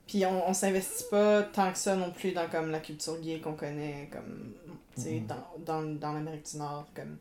[0.07, 3.40] Puis on, on s'investit pas tant que ça non plus dans comme la culture gay
[3.40, 4.53] qu'on connaît comme
[4.97, 5.26] tu sais Mhm.
[5.26, 7.16] dans dans dans l'Amérique du Nord comme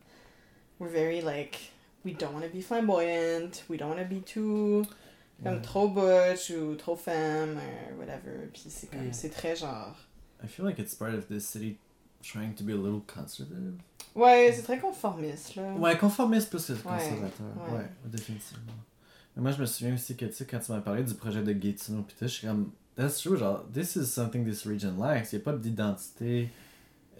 [0.80, 1.70] we're very like
[2.04, 4.82] we don't want to be flamboyant, we don't want to be too
[5.42, 5.60] comme Ouais.
[5.62, 8.48] trop butch ou trop femme or whatever.
[8.52, 9.12] Puis c'est comme Mm.
[9.12, 9.96] c'est très genre
[10.44, 11.78] I feel like it's part of this city
[12.22, 13.74] trying to be a little conservative.
[14.14, 15.72] Ouais, c'est très conformiste là.
[15.74, 17.46] Ouais, conformiste plus que conservateur.
[17.70, 17.78] ouais.
[17.78, 18.72] Ouais, définitivement.
[19.34, 21.42] Mais moi, je me souviens aussi que, tu sais, quand tu m'as parlé du projet
[21.42, 24.98] de Gatineau, pis tout, je suis comme, that's true, genre, this is something this region
[25.00, 25.32] lacks.
[25.32, 26.50] Il n'y a pas d'identité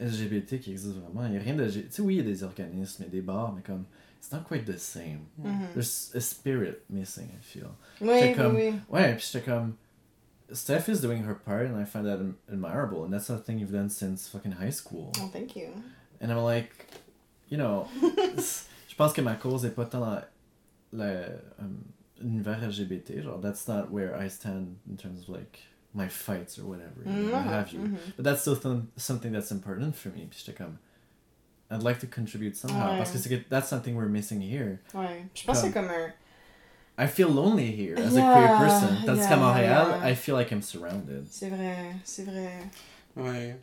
[0.00, 1.24] LGBT qui existe vraiment.
[1.26, 1.68] Il n'y a rien de.
[1.70, 3.84] Tu sais, oui, il y a des organismes et des bars, mais comme,
[4.22, 5.26] it's not quite the same.
[5.40, 5.72] Mhm.
[5.74, 7.74] There's a spirit missing, I feel.
[8.00, 8.80] Oui, oui, comme- oui.
[8.88, 9.76] Ouais, puis j'étais comme,
[10.52, 13.72] Steph is doing her part, and I find that adm- admirable, and that's something you've
[13.72, 15.10] done since fucking high school.
[15.18, 15.72] Oh, thank you.
[16.20, 16.70] And I'm like,
[17.48, 20.22] you know, je pense que ma cause est pas tant
[21.58, 21.84] um,
[22.20, 25.58] l'univers LGBT, genre, that's not where I stand in terms of like
[25.94, 27.80] my fights or whatever, you know, what Mhm, have you.
[27.80, 27.98] mhm.
[28.16, 30.26] But that's still th- something that's important for me.
[30.30, 30.78] Puis j'étais comme,
[31.72, 32.98] I'd like to contribute somehow, Ouais.
[32.98, 34.78] parce que c'est that's something we're missing here.
[34.94, 35.24] Ouais.
[35.34, 36.12] Je pense que c'est comme un.
[36.98, 38.96] I feel lonely here as a Yeah, queer person.
[39.06, 40.10] Tandis yeah, qu'à Montréal, yeah.
[40.10, 41.26] I feel like I'm surrounded.
[41.30, 42.52] C'est vrai, c'est vrai.
[43.16, 43.56] Ouais.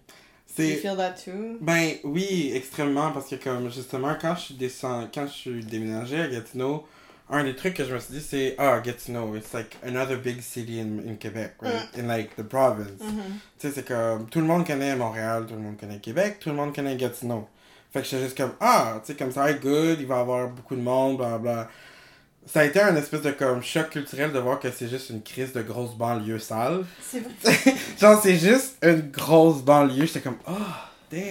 [0.58, 0.76] Do you C'est.
[0.82, 1.58] feel that too?
[1.62, 5.10] Ben oui, extrêmement, parce que comme justement, quand je suis descend...
[5.14, 6.86] quand je suis déménagé à Gatineau,
[7.30, 10.42] un des trucs que je me suis dit, c'est Ah, Gatineau, it's like another big
[10.42, 11.88] city in, in Quebec, right?
[11.98, 13.00] In like the province.
[13.00, 13.22] Mhm.
[13.60, 16.50] Tu sais, c'est comme tout le monde connaît Montréal, tout le monde connaît Québec, tout
[16.50, 17.48] le monde connaît Gatineau.
[17.92, 20.18] Fait que j'étais juste comme Ah, tu sais, comme ça va être good, il va
[20.18, 21.70] y avoir beaucoup de monde, bla bla.
[22.46, 25.22] Ça a été un espèce de comme choc culturel de voir que c'est juste une
[25.22, 26.86] crise de grosse banlieue sale.
[27.02, 27.76] C'est vrai.
[28.00, 30.06] Genre, c'est juste une grosse banlieue.
[30.06, 30.54] J'étais comme Oh,
[31.12, 31.22] damn.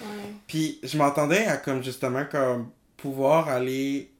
[0.00, 0.06] Ouais.
[0.46, 4.10] Puis je m'attendais à comme justement comme pouvoir aller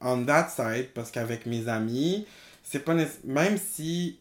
[0.00, 2.26] on that side parce qu'avec mes amis,
[2.62, 4.18] c'est pas même si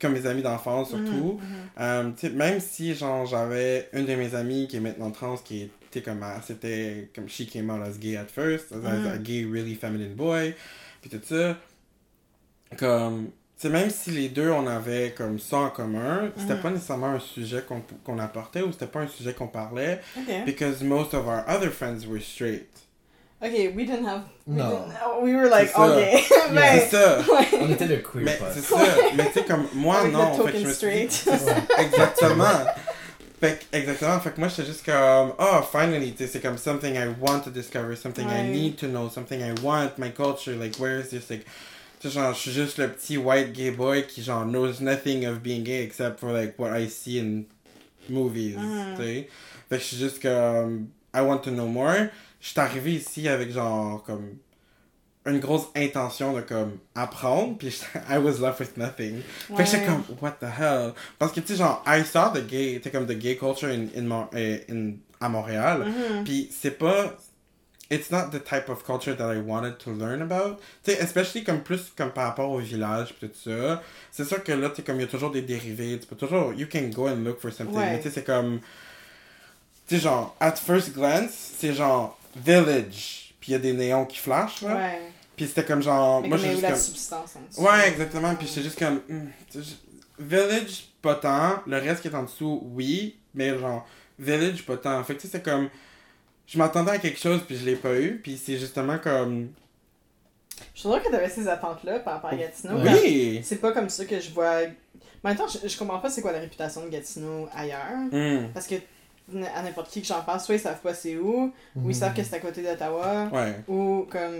[0.00, 1.40] comme mes amis d'enfance surtout,
[1.78, 5.36] euh, tu sais, même si genre j'avais une de mes amies qui est maintenant trans
[5.36, 9.06] qui était comme euh, c'était comme she came out as gay at first, as, as
[9.06, 9.22] a Mhm.
[9.22, 10.54] gay really feminine boy,
[11.00, 11.56] puis tout ça
[12.78, 16.60] comme sais même si les deux on avait comme ça en commun, c'était Mhm.
[16.62, 20.44] pas nécessairement un sujet qu'on qu'on apportait ou c'était pas un sujet qu'on parlait Ok.
[20.46, 22.68] because most of our other friends were straight.
[23.44, 24.22] Ok, we didn't have.
[24.46, 24.70] We, No.
[24.70, 25.98] didn't, we were like, C'est ça.
[25.98, 26.04] ok.
[26.54, 27.18] C'est ça.
[27.60, 28.76] On était le queer Mais c'est ça.
[29.16, 30.32] Mais tu sais, comme moi, Avec non.
[30.34, 31.82] fait que je token me suis dit- c'est.
[31.82, 32.44] Exactement.
[33.42, 34.20] Fait exactement.
[34.20, 37.96] Fait que moi, j'étais juste comme, oh, finally, c'est comme something I want to discover,
[37.96, 41.44] something I need to know, something I want, my culture, like, where is this, like,
[42.00, 45.24] tu sais, genre, je suis juste le petit white gay boy qui, genre, knows nothing
[45.26, 47.46] of being gay except for, like, what I see in
[48.08, 48.94] movies, Mhm.
[48.96, 49.28] tu sais.
[49.68, 52.10] Fait que je suis juste comme, I want to know more.
[52.40, 54.36] Je suis arrivé ici avec, genre, comme,
[55.24, 57.68] une grosse intention de comme apprendre puis
[58.10, 59.22] I was left with nothing.
[59.56, 59.86] Fait que j'étais Ouais.
[59.86, 60.92] comme what the hell?
[61.18, 63.86] Parce que tu sais genre I saw the gay tu comme the gay culture in,
[63.96, 65.84] in, Mon- eh, in à Montréal.
[65.86, 66.24] Mhm.
[66.24, 67.14] puis c'est pas
[67.90, 70.56] it's not the type of culture that I wanted to learn about.
[70.82, 73.80] Tu sais especially comme plus comme par rapport au village puis tout ça.
[74.10, 76.00] C'est sûr que là tu sais comme il y a toujours des dérivés.
[76.00, 77.76] Tu peux toujours you can go and look for something.
[77.76, 77.90] Ouais.
[77.92, 78.58] mais tu sais c'est comme
[79.86, 83.34] tu sais genre at first glance c'est genre village.
[83.40, 84.74] Puis il y a des néons qui flashent là.
[84.76, 85.00] Ouais.
[85.36, 87.60] Puis c'était comme genre Mais moi j'ai juste la comme substance en dessous.
[87.62, 88.34] Ouais, exactement.
[88.34, 89.00] Puis j'étais juste comme.
[89.08, 89.28] hmm,
[90.18, 91.62] Village, pas tant.
[91.66, 93.16] Le reste qui est en dessous, oui.
[93.34, 93.86] Mais genre,
[94.18, 95.02] Village, pas tant.
[95.04, 95.68] Fait que tu sais, c'est comme.
[96.46, 98.20] Je m'attendais à quelque chose, puis je l'ai pas eu.
[98.22, 99.48] Puis c'est justement comme.
[100.74, 102.78] Je suis sûre que t'avais ces attentes-là par rapport à Gatineau.
[102.78, 103.40] Oui!
[103.42, 104.60] C'est pas comme ça que je vois.
[105.24, 107.96] Attends, je, je comprends pas c'est quoi la réputation de Gatineau ailleurs.
[108.10, 108.74] Hmm, Parce que
[109.54, 112.12] à n'importe qui que j'en parle, soit ils savent pas c'est où, ou ils savent
[112.14, 113.56] que c'est à côté d'Ottawa, Ouais.
[113.68, 114.34] ou comme.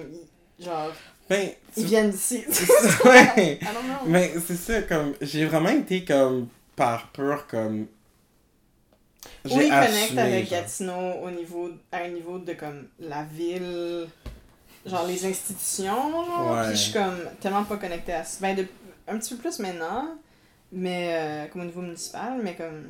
[0.64, 0.92] Genre,
[1.28, 1.50] Ben.
[1.76, 2.44] ils viennent d'ici.
[3.04, 3.58] ouais!
[3.60, 4.06] I don't know.
[4.06, 5.14] Mais c'est ça, comme.
[5.20, 6.48] J'ai vraiment été comme.
[6.76, 7.86] Par peur, comme.
[9.44, 10.60] Ils connectent assumé, avec genre.
[10.60, 14.06] Gatineau au niveau, à un niveau de comme la ville,
[14.86, 16.52] genre les institutions.
[16.52, 16.62] Ouais.
[16.68, 18.38] Puis je suis comme tellement pas connectée à ça.
[18.40, 18.66] Ben, de,
[19.08, 20.08] un petit peu plus maintenant,
[20.72, 22.84] mais euh, comme au niveau municipal, mais comme.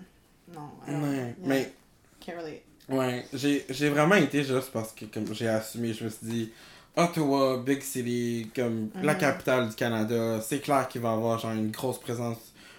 [0.55, 0.69] Non.
[0.87, 1.73] Don't- Ouais, yeah, mais
[2.21, 2.63] Can't relate.
[2.89, 6.53] Ouais, j'ai j'ai vraiment été juste parce que comme j'ai assumé, je me suis dit
[6.97, 9.19] Ottawa, big city, comme la Mhm.
[9.21, 12.37] capitale du Canada, c'est clair qu'il va y avoir genre une grosse présence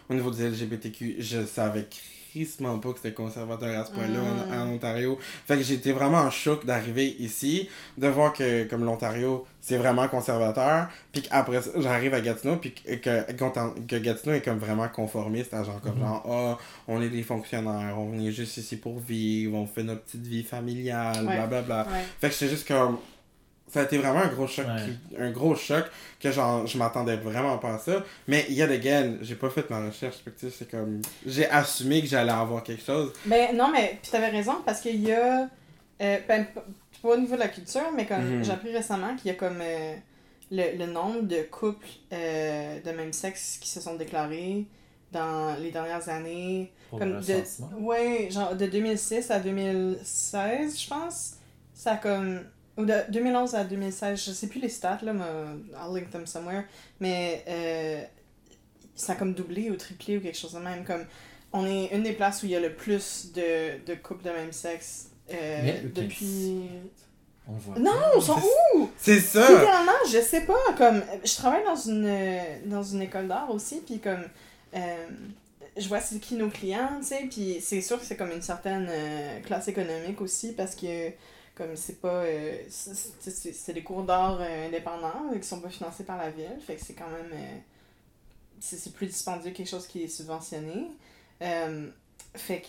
[0.09, 1.15] au niveau des LGBTQ.
[1.17, 1.87] Je savais
[2.31, 4.19] crissement pas que c'était conservateur à ce point-là
[4.51, 5.17] en, en Ontario.
[5.47, 10.07] Fait que j'étais vraiment en choc d'arriver ici, de voir que comme l'Ontario, c'est vraiment
[10.07, 14.89] conservateur, puis qu'après ça, j'arrive à Gatineau, puis que, que, que Gatineau est comme vraiment
[14.89, 16.01] conformiste, à genre comme Mhm.
[16.01, 16.25] genre,
[16.59, 20.25] ah, on est des fonctionnaires, on est juste ici pour vivre, on fait notre petite
[20.27, 21.35] vie familiale, Ouais.
[21.35, 21.83] blablabla.
[21.87, 22.03] Ouais.
[22.21, 22.97] Fait que c'est juste comme.
[23.73, 24.65] Ça a été vraiment un gros choc.
[24.67, 25.19] Ouais.
[25.25, 25.85] Un gros choc
[26.19, 28.03] que genre, je m'attendais vraiment pas à ça.
[28.27, 30.17] Mais yet again, j'ai pas fait ma recherche.
[30.39, 31.01] Tu c'est comme.
[31.25, 33.11] J'ai assumé que j'allais avoir quelque chose.
[33.25, 35.49] Ben non, mais puis t'avais raison parce qu'il y a.
[36.01, 36.45] Euh, ben,
[37.01, 38.43] pas au niveau de la culture, mais comme Mhm.
[38.45, 39.95] j'ai appris récemment qu'il y a comme euh,
[40.51, 44.65] le, le nombre de couples euh, de même sexe qui se sont déclarés
[45.11, 46.71] dans les dernières années.
[46.89, 47.43] Pour Comme le de,
[47.79, 51.33] ouais, genre de 2006 à 2016, je pense.
[51.73, 52.41] Ça a comme.
[52.75, 55.23] Ou de 2011 à 2016, je sais plus les stats, là, mais
[55.75, 56.63] I'll link them somewhere.
[56.99, 58.01] Mais euh,
[58.95, 60.83] ça a comme doublé ou triplé ou quelque chose de même.
[60.83, 61.05] Comme,
[61.51, 64.31] on est une des places où il y a le plus de, de couples de
[64.31, 66.63] même sexe euh, Mais depuis.
[67.47, 67.77] On le voit.
[67.77, 68.41] Non, on s'en
[68.75, 68.89] où?
[68.97, 69.41] C'est ça!
[69.41, 72.09] Littéralement, je sais pas, comme, je travaille dans une,
[72.65, 74.23] dans une école d'art aussi, puis comme,
[74.73, 75.07] euh,
[75.77, 78.41] je vois c'est qui nos clients, tu sais, puis c'est sûr que c'est comme une
[78.41, 78.89] certaine
[79.43, 81.11] classe économique aussi, parce que,
[81.55, 86.03] comme, c'est pas, euh, c'est- des cours d'art euh, indépendants, euh, qui sont pas financés
[86.03, 87.31] par la ville, fait que c'est quand même,
[88.59, 90.87] c'est c'est plus dispendieux que quelque chose qui est subventionné.
[92.35, 92.63] Fait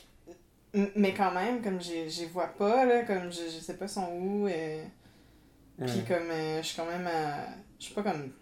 [0.75, 4.11] que, mais quand même, comme, je vois pas, là, comme, je, je sais pas sont
[4.13, 4.85] où, euh,
[5.87, 8.33] puis comme euh, je suis quand même à- je suis pas comme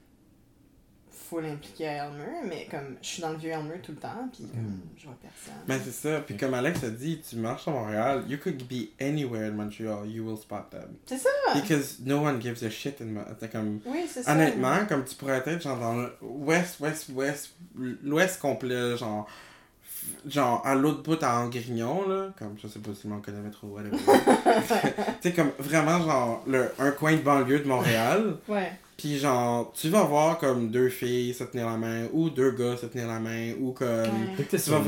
[1.33, 4.29] full impliquée à Elmer, mais comme je suis dans le vieux Elmer tout le temps,
[4.33, 4.81] puis comme Mm.
[4.99, 5.55] je vois personne.
[5.67, 6.21] Mais c'est ça.
[6.21, 10.07] Puis comme Alex a dit, tu marches à Montréal, you could be anywhere in Montreal,
[10.07, 10.91] you will spot them.
[11.07, 11.29] C'est ça!
[11.55, 13.81] Because no one gives a shit in Mo- t'es comme.
[13.87, 14.33] Oui, c'est ça.
[14.33, 17.55] Honnêtement, comme tu pourrais être genre dans l'ouest, ouest, ouest,
[18.03, 19.27] l'ouest complet, genre,
[20.27, 23.97] genre à l'autre bout à Angrignon, là, comme je sais pas si monde connaît whatever.
[25.23, 28.73] tu sais, comme vraiment, genre, le, un coin de banlieue de Montréal, Ouais.
[29.03, 32.77] Pis genre, tu vas voir comme deux filles se tenir la main, ou deux gars
[32.77, 33.89] se tenir la main, ou comme.
[33.89, 34.47] Ouais.
[34.49, 34.81] Tu vas.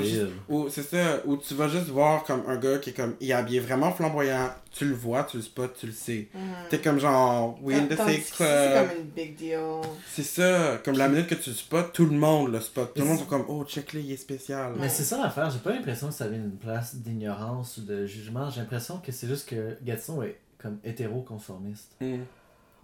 [0.48, 3.30] Ou c'est ça, où tu vas juste voir comme un gars qui est comme, il
[3.30, 6.28] est habillé vraiment flamboyant, tu le vois, tu le spots, tu le sais.
[6.32, 6.40] Mhm.
[6.70, 8.48] T'es comme genre, we in the six club.
[8.48, 9.80] C'est comme une big deal.
[10.08, 12.94] C'est ça, comme la minute que tu le spots, tout le monde le spot.
[12.94, 14.74] Tout le monde est comme, oh, check-le, il est spécial.
[14.78, 18.06] Mais c'est ça l'affaire, j'ai pas l'impression que ça vient d'une place d'ignorance ou de
[18.06, 21.96] jugement, j'ai l'impression que c'est juste que Gatineau est comme hétéro-conformiste.
[22.00, 22.22] Mm.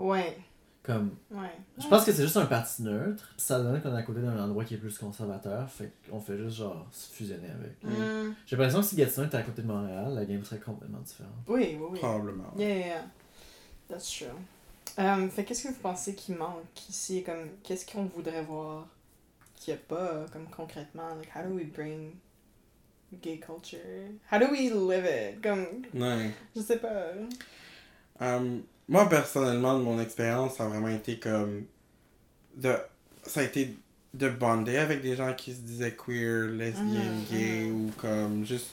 [0.00, 0.36] Ouais.
[0.92, 1.50] Comme, Ouais.
[1.78, 4.20] je pense que c'est juste un parti neutre, pis ça donne qu'on est à côté
[4.20, 7.82] d'un endroit qui est plus conservateur, fait qu'on fait juste genre se fusionner avec.
[7.84, 8.34] Mm.
[8.46, 11.32] J'ai l'impression que si Gatineau était à côté de Montréal, la game serait complètement différente.
[11.48, 11.98] Oui, oui, oui.
[11.98, 12.52] Probablement.
[12.56, 13.04] Yeah, yeah, yeah.
[13.88, 14.26] That's true.
[14.98, 17.22] Euh, fait qu'est-ce que vous pensez qui manque ici?
[17.22, 18.88] Comme, qu'est-ce qu'on voudrait voir
[19.56, 21.14] qu'il n'y a pas, euh, comme concrètement?
[21.16, 22.14] Like, how do we bring
[23.22, 23.78] gay culture?
[24.30, 25.40] How do we live it?
[25.42, 26.30] Comme, Ouais.
[26.56, 27.12] je sais pas.
[28.22, 28.58] Euh,
[28.90, 31.62] moi, personnellement, de mon expérience, ça a vraiment été comme.
[32.56, 32.74] De...
[33.24, 33.74] Ça a été
[34.12, 38.70] de bonder avec des gens qui se disaient queer, lesbiennes, Mhm, gay ou comme juste.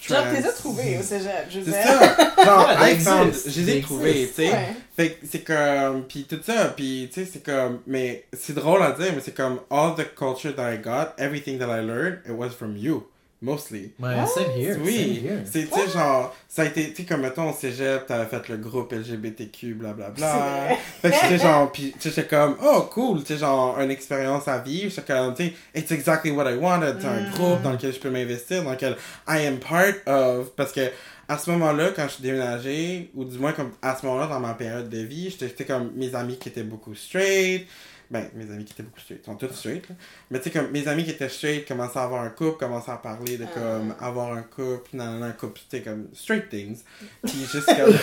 [0.00, 0.32] Genre, trans.
[0.32, 2.44] t'es as trouvé au cégep, je C'est ça!
[2.44, 3.34] Genre, Ouais, I found.
[3.46, 4.50] Je les ai trouvés, tu sais.
[4.50, 4.66] Ouais.
[4.96, 6.04] Fait que c'est comme.
[6.08, 7.80] Puis tout ça, puis tu sais, c'est comme.
[7.86, 9.60] Mais c'est drôle à dire, mais c'est comme.
[9.70, 13.06] All the culture that I got, everything that I learned, it was from you.
[13.42, 13.92] Mostly.
[13.98, 14.76] Ouais, same here.
[14.84, 18.26] Oui, c'est, tu sais, genre, ça a été, tu sais, comme, mettons, au cégep, t'avais
[18.26, 20.76] fait le groupe LGBTQ, blablabla.
[21.00, 23.90] Fait que j'étais genre, pis, tu sais, j'étais comme, oh, cool, tu sais, genre, une
[23.90, 24.90] expérience à vivre.
[24.94, 26.96] J'étais comme, tu sais, it's exactly what I wanted.
[27.00, 27.30] C'est un Mm.
[27.30, 30.50] groupe dans lequel je peux m'investir, dans lequel I am part of.
[30.54, 30.90] Parce que,
[31.26, 34.40] à ce moment-là, quand je suis déménagé, ou du moins, comme, à ce moment-là, dans
[34.40, 37.66] ma période de vie, j'étais, j'étais comme, mes amis qui étaient beaucoup straight.
[38.10, 39.94] Ben, mes amis qui étaient beaucoup straight, sont tous straight, là.
[40.32, 42.90] Mais tu sais, comme, mes amis qui étaient straight commençaient à avoir un couple, commençaient
[42.90, 43.48] à parler de, Ah.
[43.54, 46.78] comme, avoir un couple, nan, un couple, tu sais, comme, straight things.
[47.22, 47.94] Puis juste comme,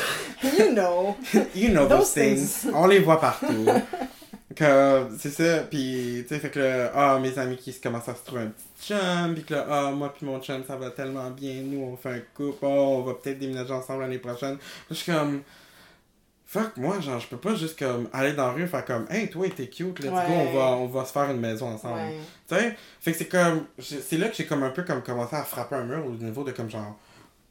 [0.57, 1.17] You know.
[1.55, 2.61] you know those Those things.
[2.61, 2.71] things.
[2.73, 3.65] On les voit partout.
[5.19, 8.23] c'est ça, puis, tu sais, fait que là, ah, mes amis qui commencent à se
[8.23, 11.29] trouver un petit chum, puis que là, ah, moi puis mon chum, ça va tellement
[11.31, 14.57] bien, nous, on fait un couple, oh, on va peut-être déménager ensemble l'année prochaine.
[14.89, 15.41] Je suis comme,
[16.49, 19.05] fuck, moi, genre, je peux pas juste, comme, aller dans la rue et faire comme,
[19.09, 20.47] hey, toi, t'es cute, let's go, Ouais.
[20.49, 21.99] on va, on va se faire une maison ensemble.
[21.99, 22.17] Ouais.
[22.47, 25.35] Tu sais, fait que c'est comme, c'est là que j'ai comme un peu comme commencé
[25.35, 26.97] à frapper un mur au niveau de comme genre,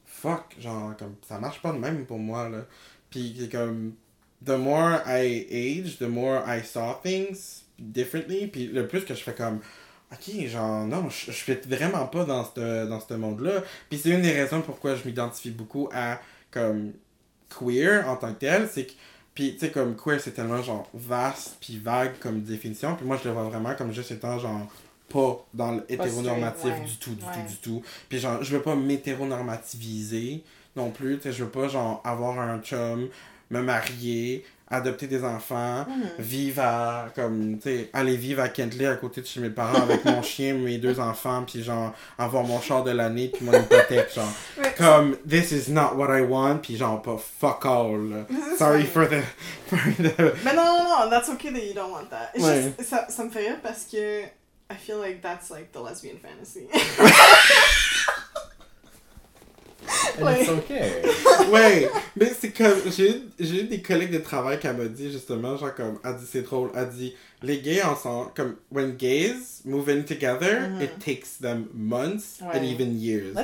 [0.06, 2.64] fuck, genre, comme, ça marche pas de même pour moi, là.
[3.10, 3.92] Puis c'est comme,
[4.44, 9.22] the more I age, the more I saw things differently, puis le plus que je
[9.22, 9.60] fais comme,
[10.10, 13.62] ok, genre, non, je, je fais vraiment pas dans ce dans ce monde-là.
[13.90, 16.18] Puis c'est une des raisons pourquoi je m'identifie beaucoup à,
[16.50, 16.92] comme,
[17.48, 18.92] queer en tant que tel, c'est que
[19.34, 22.96] puis, tu sais, comme queer, c'est tellement, genre, vaste puis vague comme définition.
[22.96, 24.66] Puis moi, je le vois vraiment comme juste étant, genre,
[25.10, 26.84] pas dans l'hétéronormatif ouais.
[26.86, 27.30] du tout, du Ouais.
[27.34, 27.82] tout, du tout.
[28.08, 30.42] Puis, genre, je veux pas m'hétéronormativiser
[30.74, 31.16] non plus.
[31.16, 33.10] Tu sais, je veux pas, genre, avoir un chum,
[33.50, 36.08] me marier, adopter des enfants, Mhm.
[36.18, 39.82] vivre à, comme, tu sais, aller vivre à Kentley à côté de chez mes parents
[39.82, 43.52] avec mon chien, mes deux enfants, puis, genre, avoir mon char de l'année, puis mon
[43.52, 44.32] hypothèque, genre.
[44.76, 48.26] Comme, this is not what I want, puis genre, pas fuck all.
[48.58, 49.22] Sorry for the.
[49.68, 52.30] For the Mais non, non, non, that's okay that you don't want that.
[52.34, 52.72] It's Ouais.
[52.78, 54.22] just- ça, ça me fait rire parce que
[54.68, 56.66] I feel like that's like the lesbian fantasy.
[60.20, 61.02] And it's okay.
[61.50, 62.80] ouais, mais c'est comme.
[62.90, 66.42] J'ai eu- des collègues de travail qui m'ont dit justement, genre, comme, elle dit, c'est
[66.42, 70.82] drôle, elle dit, les gays ensemble, comme, when gays move in together, Mhm.
[70.82, 72.66] it takes them months and Ouais.
[72.68, 73.34] even years.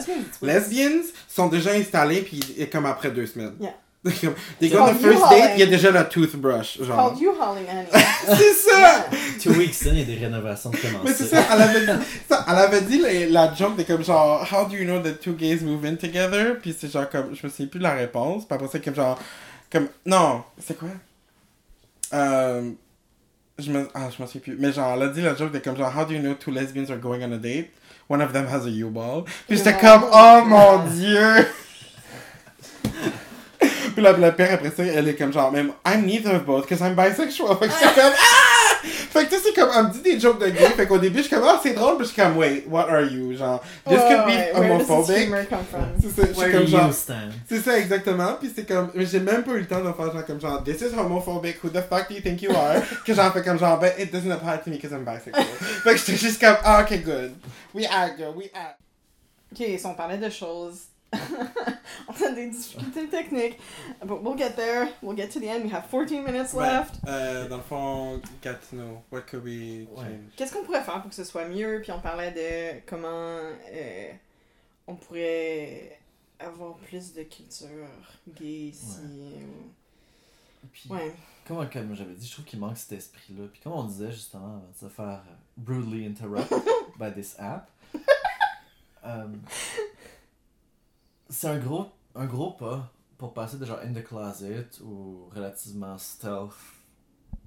[0.41, 3.55] Lesbians sont déjà installés, puis et comme après deux semaines.
[3.61, 3.75] Yeah.
[4.05, 6.97] Comme, They go on the first date, il y a déjà la toothbrush, genre.
[7.11, 7.87] Called you hauling Annie.
[8.27, 9.07] C'est ça!
[9.41, 10.99] Two weeks in, il y a des rénovations de commencer.
[11.05, 14.03] Mais c'est ça, elle avait dit, ça, elle avait dit la, la joke de comme
[14.05, 16.57] genre, how do you know that two gays move in together?
[16.61, 18.45] Puis c'est genre comme, je me souviens plus de la réponse.
[18.45, 19.19] Puis après c'est comme genre,
[19.71, 20.89] comme, non, c'est quoi?
[22.15, 22.71] Euh,
[23.59, 24.57] je me, ah, je me souviens plus.
[24.59, 26.51] Mais genre, elle a dit la joke de comme genre, how do you know two
[26.51, 27.71] lesbians are going on a date?
[28.09, 29.25] One of them has a U-Ball.
[29.49, 29.81] Puis j'étais Oh.
[29.81, 31.47] comme, oh mon dieu!
[33.93, 36.63] Puis la, la père après ça, elle est comme genre, même, I'm neither of both,
[36.69, 37.57] because I'm bisexual.
[37.59, 38.63] Fait que j'étais comme, ah!
[38.85, 40.67] Fait que tu sais, c'est comme, elle me dit des jokes de gay.
[40.71, 41.97] Fait qu'au début, je suis comme, ah, c'est drôle.
[41.99, 43.37] Puis je suis comme, wait, what are you?
[43.37, 45.29] Genre, this Ouais, could be homophobic.
[46.01, 46.91] C'est ça, je comme genre,
[47.49, 48.35] c'est ça exactement.
[48.41, 50.65] Puis c'est comme, mais j'ai même pas eu le temps de faire genre comme genre,
[50.65, 52.83] this is homophobic, who the fuck do you think you are?
[53.05, 55.45] que j'en fais comme genre, but it doesn't apply to me because I'm bisexual.
[55.85, 57.35] fait que j'étais juste comme, ah, ok, good.
[57.75, 58.79] We act, girl, we act.
[59.53, 60.87] Ok, si on parlait de choses.
[62.09, 63.59] on a des difficultés techniques.
[64.05, 64.89] But we'll get there.
[65.03, 65.65] We'll get to the end.
[65.65, 66.95] We have 14 minutes left.
[67.07, 68.21] Euh, dans le fond,
[68.73, 70.05] know, what could we Ouais.
[70.05, 70.09] change?
[70.37, 71.81] Qu'est-ce qu'on pourrait faire pour que ce soit mieux?
[71.83, 73.09] Puis on parlait de comment
[73.73, 74.13] euh,
[74.87, 75.99] on pourrait
[76.41, 77.87] avoir plus de culture
[78.29, 78.99] gay ici.
[79.37, 81.13] ou- Puis, Ouais.
[81.47, 83.45] comme, comme j'avais dit, je trouve qu'il manque cet esprit-là.
[83.53, 85.23] Puis comme on disait justement avant de se faire
[85.57, 86.51] brutally interrupt
[86.99, 87.69] by this app,
[89.05, 89.27] euh,
[91.33, 95.97] c'est un gros, un gros pas pour passer de genre in the closet ou relativement
[95.99, 96.55] stealth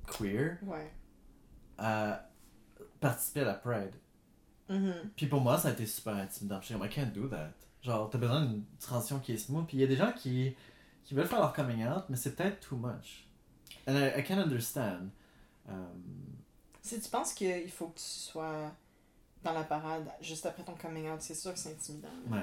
[0.08, 0.92] queer Ouais.
[1.78, 2.28] à
[3.00, 3.94] participer à la Pride.
[4.70, 4.94] Mhm.
[5.16, 6.60] Puis pour moi, ça a été super intimidant.
[6.62, 7.52] Je suis comme, I can't do that.
[7.84, 9.66] Genre, t'as besoin d'une transition qui est smooth.
[9.68, 10.56] Puis il y a des gens qui,
[11.04, 13.28] qui veulent faire leur coming out, mais c'est peut-être too much.
[13.88, 15.10] And I, I can understand.
[15.70, 16.02] Um,
[16.82, 18.72] Si tu penses qu'il faut que tu sois
[19.44, 22.10] dans la parade juste après ton coming out, c'est sûr que c'est intimidant.
[22.32, 22.40] ouais.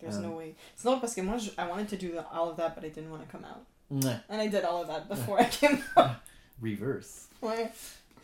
[0.00, 0.22] There's Euh.
[0.22, 0.54] no way.
[0.76, 2.84] C'est drôle parce que moi, je, I wanted to do the- all of that, but
[2.84, 3.64] I didn't want to come out.
[3.90, 4.16] Ouais.
[4.28, 6.16] And I did all of that before I came out.
[6.62, 7.28] Reverse.
[7.42, 7.70] Ouais.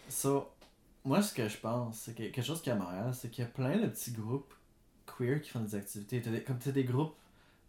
[0.08, 0.48] So,
[1.04, 3.44] moi, ce que je pense, c'est que quelque chose qui est à Montréal, c'est qu'il
[3.44, 4.52] y a plein de petits groupes
[5.06, 6.20] queer qui font des activités.
[6.20, 7.14] T'as des, comme t'as des groupes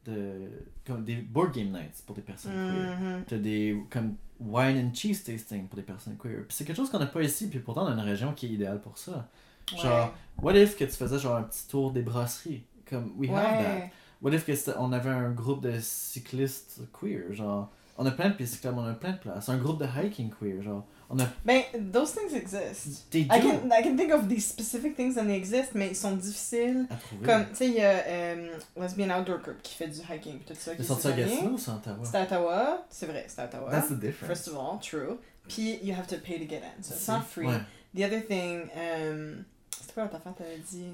[0.06, 0.49] de.
[0.86, 2.99] comme des board game nights pour des personnes queer.
[2.99, 3.24] Mhm.
[3.28, 6.43] T'as des comme wine and cheese tasting pour des personnes queer.
[6.47, 8.45] Puis c'est quelque chose qu'on n'a pas ici, puis pourtant on a une région qui
[8.47, 9.28] est idéale pour ça.
[9.76, 12.64] Genre, what if que tu faisais genre un petit tour des brasseries?
[12.90, 13.36] Comme, we Ouais.
[13.36, 13.90] have that.
[14.22, 17.34] What if on avait un groupe de cyclistes queer?
[17.34, 19.50] Genre, on a plein de pistes cyclables, on a plein de places.
[19.50, 21.28] Un groupe de hiking queer, genre, on a.
[21.46, 23.10] Ben, those things exist.
[23.12, 25.90] They I do can, I can think of these specific things and they exist, mais
[25.90, 26.88] ils sont difficiles.
[26.90, 27.26] à trouver.
[27.26, 30.56] Comme, tu sais, il y a euh, Lesbian Outdoor Group qui fait du hiking tout
[30.56, 30.72] ça.
[30.82, 31.12] Sorti s'est à.
[31.12, 32.00] Gatineau ou c'est à Ottawa?
[32.04, 32.86] C'est à Ottawa.
[32.90, 33.70] C'est vrai, c'est à Ottawa.
[33.70, 34.28] That's the difference.
[34.28, 35.18] First of all, true.
[35.48, 37.46] Puis, you have to pay to get in, so it's not free.
[37.46, 37.60] Ouais.
[37.96, 39.44] The other thing, um,
[39.80, 40.88] c'était quoi l'autre affaire que t'avais dit?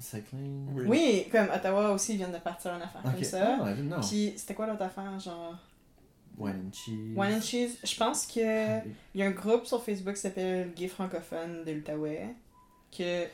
[0.00, 0.68] Cycling.
[0.74, 0.84] Oui.
[0.88, 3.58] Oui, comme Ottawa aussi vient de partir une affaire comme ça.
[3.60, 4.00] Oh, I didn't know.
[4.00, 5.54] Puis, c'était quoi l'autre affaire, genre?
[6.38, 7.14] Wine and cheese.
[7.16, 7.76] Wine and Cheese.
[7.84, 8.78] Je pense que
[9.14, 12.34] il y a un groupe sur Facebook qui s'appelle Gay francophone de l'Outaouais
[12.96, 13.24] que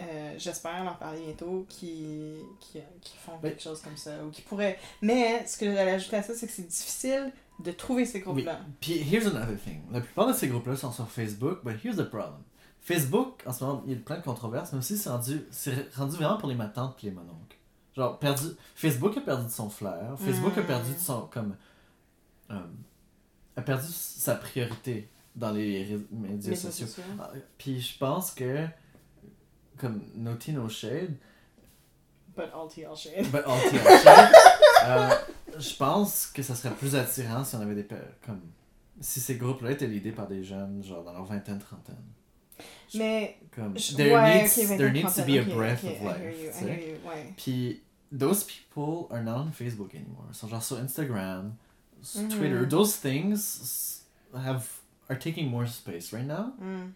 [0.00, 4.30] euh, j'espère leur parler bientôt qui, qui, qui font Ben- quelque chose comme ça ou
[4.30, 4.78] qui pourraient.
[5.02, 8.24] Mais ce que j'allais ajouter à ça, c'est que c'est difficile de trouver ces Oui.
[8.24, 8.60] groupes-là.
[8.80, 9.80] Puis here's another thing.
[9.92, 12.42] La plupart de ces groupes-là sont sur Facebook, but here's the problem.
[12.88, 15.94] Facebook, en ce moment, il y a plein de controverses, mais aussi c'est rendu, c'est
[15.94, 17.58] rendu vraiment pour les matantes et les mononcles.
[17.94, 21.54] Genre, perdu, Facebook a perdu de son flair, Facebook a perdu de son, comme,
[22.50, 22.54] euh,
[23.56, 26.86] a perdu sa priorité dans les médias sociaux.
[27.20, 28.64] Ah, Puis je pense que,
[29.76, 31.14] comme No Tea No Shade,
[32.34, 33.30] But all TL shit.
[33.30, 34.08] But all TLC.
[34.86, 35.10] Euh,
[35.58, 37.86] je pense que ça serait plus attirant si on avait des
[38.24, 38.40] comme
[39.00, 41.96] si ces groupes-là étaient l'idée par des jeunes genre dans leur vingtaine trentaine
[42.94, 43.38] Mais.
[43.54, 46.30] comme there ouais, needs, ok, there needs to be a breath ok, of I hear
[46.30, 47.34] life you, tu I hear you, ouais.
[47.36, 47.82] puis
[48.16, 51.54] those people are not on Facebook anymore ils sont genre sur Instagram
[52.14, 52.28] Mhm.
[52.28, 54.66] Twitter those things have
[55.10, 56.92] are taking more space right now Hmm.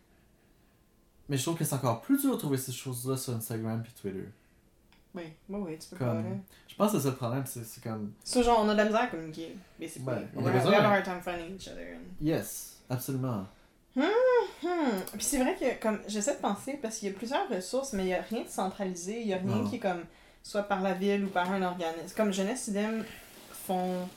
[1.28, 3.93] mais je trouve que c'est encore plus dur de trouver ces choses-là sur Instagram puis
[4.01, 4.28] Twitter
[5.14, 6.36] Oui, oui, oui, tu peux Comme- pas, là.
[6.68, 8.78] je pense que c'est ça le problème c'est c'est comme So, genre, on a de
[8.78, 10.07] la misère à communiquer, basically.
[10.07, 11.95] Ouais, on a we, besoin we have a hard time finding each other.
[11.97, 13.47] and- yes absolument
[13.95, 14.03] Hmm.
[15.13, 18.05] Puis c'est vrai que, comme, j'essaie de penser, parce qu'il y a plusieurs ressources, mais
[18.05, 19.69] il n'y a rien de centralisé, il n'y a rien Non.
[19.69, 20.05] qui est comme,
[20.43, 22.15] soit par la ville ou par un organisme.
[22.17, 23.05] Comme Jeunesse Idem
[23.67, 24.09] font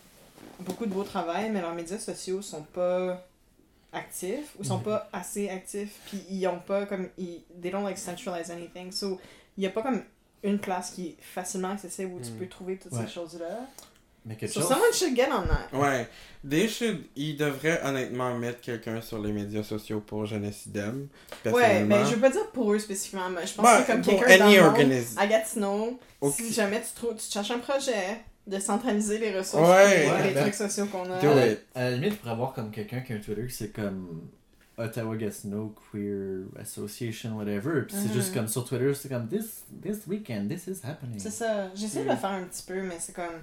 [0.60, 3.26] beaucoup de beau travail, mais leurs médias sociaux sont pas
[3.94, 4.84] actifs, ou sont Mhm.
[4.84, 8.92] pas assez actifs, puis ils ont pas comme, ils, they don't like centralize anything.
[8.92, 9.20] So,
[9.58, 10.04] il n'y a pas comme
[10.44, 12.36] une place qui est facilement accessible où tu Mm.
[12.38, 13.06] peux trouver toutes Ouais.
[13.08, 13.60] ces choses-là.
[14.26, 15.78] Mais quelque So chose someone should get on that.
[15.78, 16.08] Ouais.
[16.48, 17.04] They should...
[17.16, 21.08] Ils devraient honnêtement mettre quelqu'un sur les médias sociaux pour Jeunesse Idem.
[21.46, 24.02] Ouais, mais je veux pas dire pour eux spécifiquement, mais je pense Ouais, que comme
[24.02, 25.18] pour quelqu'un dans any le monde, organisme.
[25.20, 26.00] à Gatineau,
[26.32, 30.24] si jamais tu, trouves, tu cherches un projet de centraliser les ressources Ouais.
[30.28, 31.20] les ben, trucs sociaux qu'on a.
[31.20, 31.60] Do à, la, it.
[31.74, 34.22] à la limite, il pourrait avoir comme quelqu'un qui a un Twitter qui c'est comme
[34.78, 37.84] Ottawa Gatineau Queer Association, whatever.
[37.88, 38.14] Puis c'est Mhm.
[38.14, 41.18] juste comme sur Twitter, c'est comme this, this weekend, this is happening.
[41.18, 41.70] C'est ça.
[41.74, 42.10] J'essaie de Mm.
[42.12, 43.42] le faire un petit peu, mais c'est comme.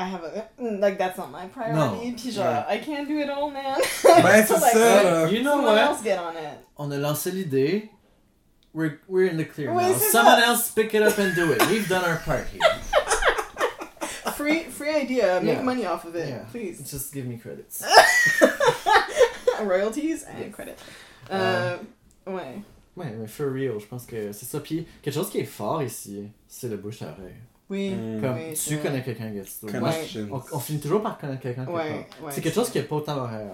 [0.00, 0.48] I have a.
[0.58, 1.76] Like, that's not my priority.
[1.76, 2.14] Non.
[2.16, 3.78] Puis genre, I can't do it all, man.
[4.04, 5.30] Ben, c'est So, like, ça, là.
[5.30, 5.78] You know Someone what?
[5.78, 6.58] else get on it.
[6.78, 7.90] On a lancé l'idée.
[8.72, 9.94] We're, we're in the clear Oui, now.
[9.98, 10.46] Someone ça.
[10.46, 11.60] else pick it up and do it.
[11.68, 12.60] We've done our part here.
[14.36, 15.40] Free, free idea.
[15.42, 15.62] Make Yeah.
[15.62, 16.44] money off of it, Yeah.
[16.50, 16.80] please.
[16.90, 17.82] Just give me credits.
[19.62, 20.54] Royalties and Yes.
[20.54, 20.78] credit.
[21.30, 21.76] Euh,
[22.26, 22.62] ouais.
[22.96, 24.60] Ouais, mais for real, je pense que c'est ça.
[24.60, 27.34] Puis quelque chose qui est fort ici, c'est le bouche à oreille.
[27.70, 27.90] Oui.
[27.90, 28.20] Mm.
[28.20, 29.72] Comme Oui, tu connais quelqu'un Gatineau.
[29.72, 30.08] Ouais.
[30.30, 32.26] On, on finit toujours par connaître quelqu'un quelque Ouais, part.
[32.26, 32.32] ouais.
[32.32, 33.50] c'est quelque chose qui n'est pas autant à Montréal.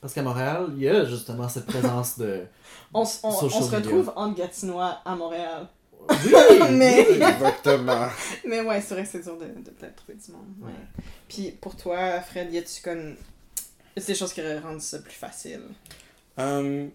[0.00, 2.44] Parce qu'à Montréal, il y a justement cette présence de.
[2.94, 5.66] On, s- on, se retrouve entre Gatinois à Montréal.
[6.08, 6.16] Oui!
[6.70, 7.16] Mais- oui.
[7.16, 8.06] Exactement.
[8.46, 10.44] Mais ouais, c'est vrai que c'est dur de, de peut-être trouver du monde.
[10.60, 10.68] Ouais.
[10.68, 11.04] Ouais.
[11.28, 13.16] Puis pour toi, Fred, y a-tu comme.
[13.96, 15.62] C'est des choses qui rendu ça plus facile?
[16.36, 16.90] Hum,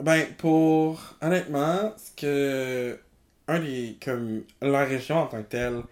[0.00, 0.98] ben, pour.
[1.20, 2.98] Honnêtement, ce que.
[3.48, 3.96] Un des.
[4.02, 4.42] Comme.
[4.62, 5.82] La région en tant que telle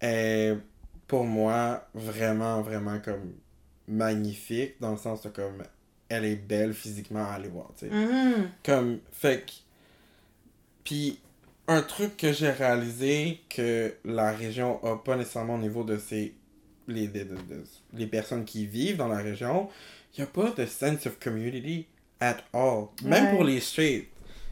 [0.00, 0.54] est
[1.06, 3.32] pour moi vraiment, vraiment comme
[3.86, 5.62] magnifique dans le sens de comme.
[6.08, 7.94] Elle est belle physiquement à aller voir, tu sais.
[7.94, 8.48] Mhm.
[8.64, 9.52] Comme, fait que.
[10.84, 11.20] Puis,
[11.66, 16.34] un truc que j'ai réalisé que la région a pas nécessairement au niveau de ses.
[16.86, 19.68] Les, de- de- de- les personnes qui vivent dans la région,
[20.16, 21.86] il n'y a pas de sense of community
[22.20, 22.86] at all.
[23.04, 23.30] Même Ouais.
[23.32, 24.08] pour les straight.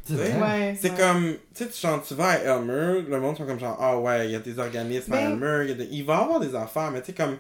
[0.07, 0.15] C'est.
[0.15, 0.79] Ouais.
[0.83, 0.97] Ouais.
[0.97, 3.99] comme, tu sais, tu, genre, tu vas à Elmer, le monde sont comme genre, ah
[3.99, 6.15] ouais, il y a des organismes à Ben- Elmer, il y a des- il va
[6.19, 7.37] y avoir des affaires, mais tu sais, comme,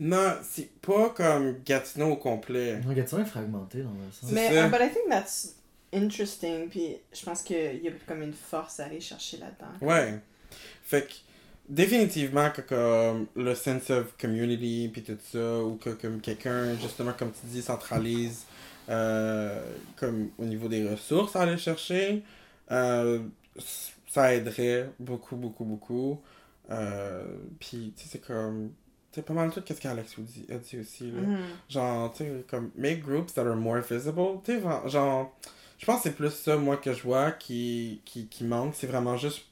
[0.00, 2.80] non, c'est pas comme Gatineau au complet.
[2.84, 4.30] Non, Gatineau est fragmenté dans le sens.
[4.32, 5.54] Mais uh, but I think that's
[5.92, 6.68] interesting.
[6.68, 9.72] Puis je pense qu'il y a comme une force à aller chercher là-dedans.
[9.86, 10.14] Ouais.
[10.84, 11.12] Fait que,
[11.68, 17.12] définitivement, que comme le sense of community, puis tout ça, ou que comme quelqu'un, justement,
[17.18, 18.44] comme tu dis, centralise,
[18.88, 19.60] euh,
[19.96, 22.22] comme au niveau des ressources à aller chercher,
[22.70, 23.20] euh,
[24.08, 26.20] ça aiderait beaucoup, beaucoup, beaucoup.
[26.70, 27.24] Euh,
[27.60, 28.70] puis, tu sais, c'est comme.
[29.12, 31.10] C'est pas mal tout ce qu'Alex a dit, a dit aussi.
[31.10, 31.22] Là.
[31.22, 31.38] Mhm.
[31.70, 34.40] Genre, tu sais, comme, make groups that are more visible.
[34.44, 35.34] Tu sais, genre-
[35.78, 38.74] je pense que c'est plus ça, moi, que je vois qui, qui, qui manque.
[38.74, 39.46] C'est vraiment juste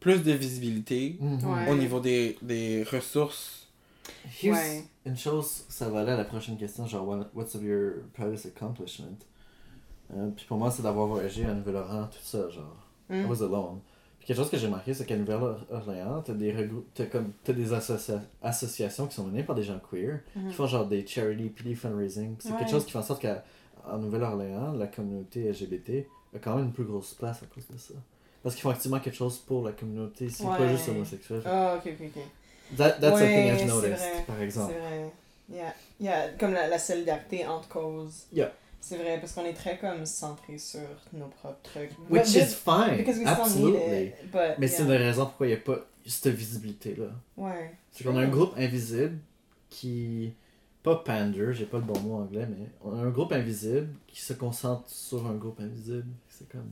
[0.00, 1.44] plus de visibilité Mhm.
[1.44, 1.68] Ouais.
[1.70, 3.59] au niveau des, des ressources.
[4.42, 4.84] Here's Ouais.
[5.06, 8.46] une chose, ça va aller à la prochaine question, genre, what- what's of your proudest
[8.46, 9.16] accomplishment?
[10.14, 12.76] Euh, puis pour moi, c'est d'avoir voyagé à Nouvelle-Orléans, tout ça, genre.
[13.10, 13.26] I Mm.
[13.30, 13.80] was alone.
[14.18, 17.72] Puis quelque chose que j'ai remarqué, c'est qu'à Nouvelle-Orléans, t'as des, t'as comme, t'as des
[17.72, 20.48] associa- associations qui sont menées par des gens queer, Mhm.
[20.48, 22.36] qui font genre des charity puis des fundraising.
[22.38, 22.58] C'est Ouais.
[22.58, 26.72] quelque chose qui fait en sorte qu'en Nouvelle-Orléans, la communauté LGBT a quand même une
[26.72, 27.94] plus grosse place à cause de ça.
[28.42, 31.42] Parce qu'ils font activement quelque chose pour la communauté, c'est pas juste homosexuel.
[31.44, 32.22] Ah, ok, ok, ok.
[32.76, 34.24] That, that's Ouais, something I've c'est noticed, vrai.
[34.26, 34.72] par exemple.
[34.74, 35.10] C'est vrai.
[35.52, 35.74] Yeah.
[36.00, 36.28] Yeah.
[36.38, 38.26] Comme la, la solidarité entre causes.
[38.32, 38.52] Yeah.
[38.80, 40.80] C'est vrai, parce qu'on est très comme centré sur
[41.12, 41.90] nos propres trucs.
[42.08, 44.06] Which But is fine, absolutely.
[44.06, 44.30] it.
[44.32, 47.10] But, Mais c'est une raison pourquoi il n'y a pas cette visibilité-là.
[47.36, 47.74] Ouais.
[47.92, 49.18] C'est qu'on a un groupe invisible
[49.68, 50.32] qui.
[50.82, 54.18] Pas pander, j'ai pas le bon mot anglais, mais on a un groupe invisible qui
[54.22, 56.06] se concentre sur un groupe invisible.
[56.30, 56.70] C'est comme.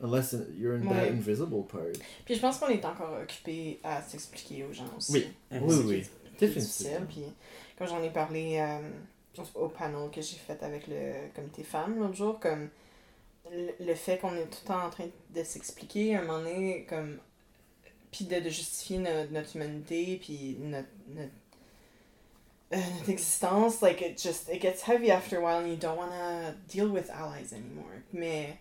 [0.00, 1.10] Unless you're in that Ouais.
[1.10, 1.82] invisible part.
[2.24, 5.12] Puis je pense qu'on est encore occupé à s'expliquer aux gens aussi.
[5.12, 5.28] Oui.
[5.50, 5.84] C'est Oui, oui.
[5.86, 7.06] qui est- qui est difficile.
[7.08, 7.24] Puis
[7.78, 12.14] comme j'en ai parlé euh, au panel que j'ai fait avec le comité femmes l'autre
[12.16, 12.68] jour, comme
[13.50, 16.84] le, fait qu'on est tout le temps en train de s'expliquer, à un moment donné,
[16.88, 17.18] comme
[18.10, 21.30] puis de, de justifier no- notre humanité, puis notre, notre,
[22.72, 25.96] euh, notre existence, like, it just, it gets heavy after a while and you don't
[25.96, 27.92] want to deal with allies anymore.
[28.12, 28.56] Mais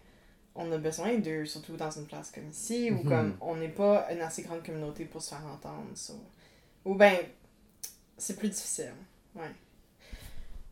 [0.56, 3.10] on a besoin d'eux, surtout dans une place comme ici, où Mhm.
[3.10, 6.14] comme on n'est pas une assez grande communauté pour se faire entendre, so.
[6.86, 7.18] Ou ben,
[8.18, 8.94] c'est plus difficile,
[9.36, 9.52] ouais.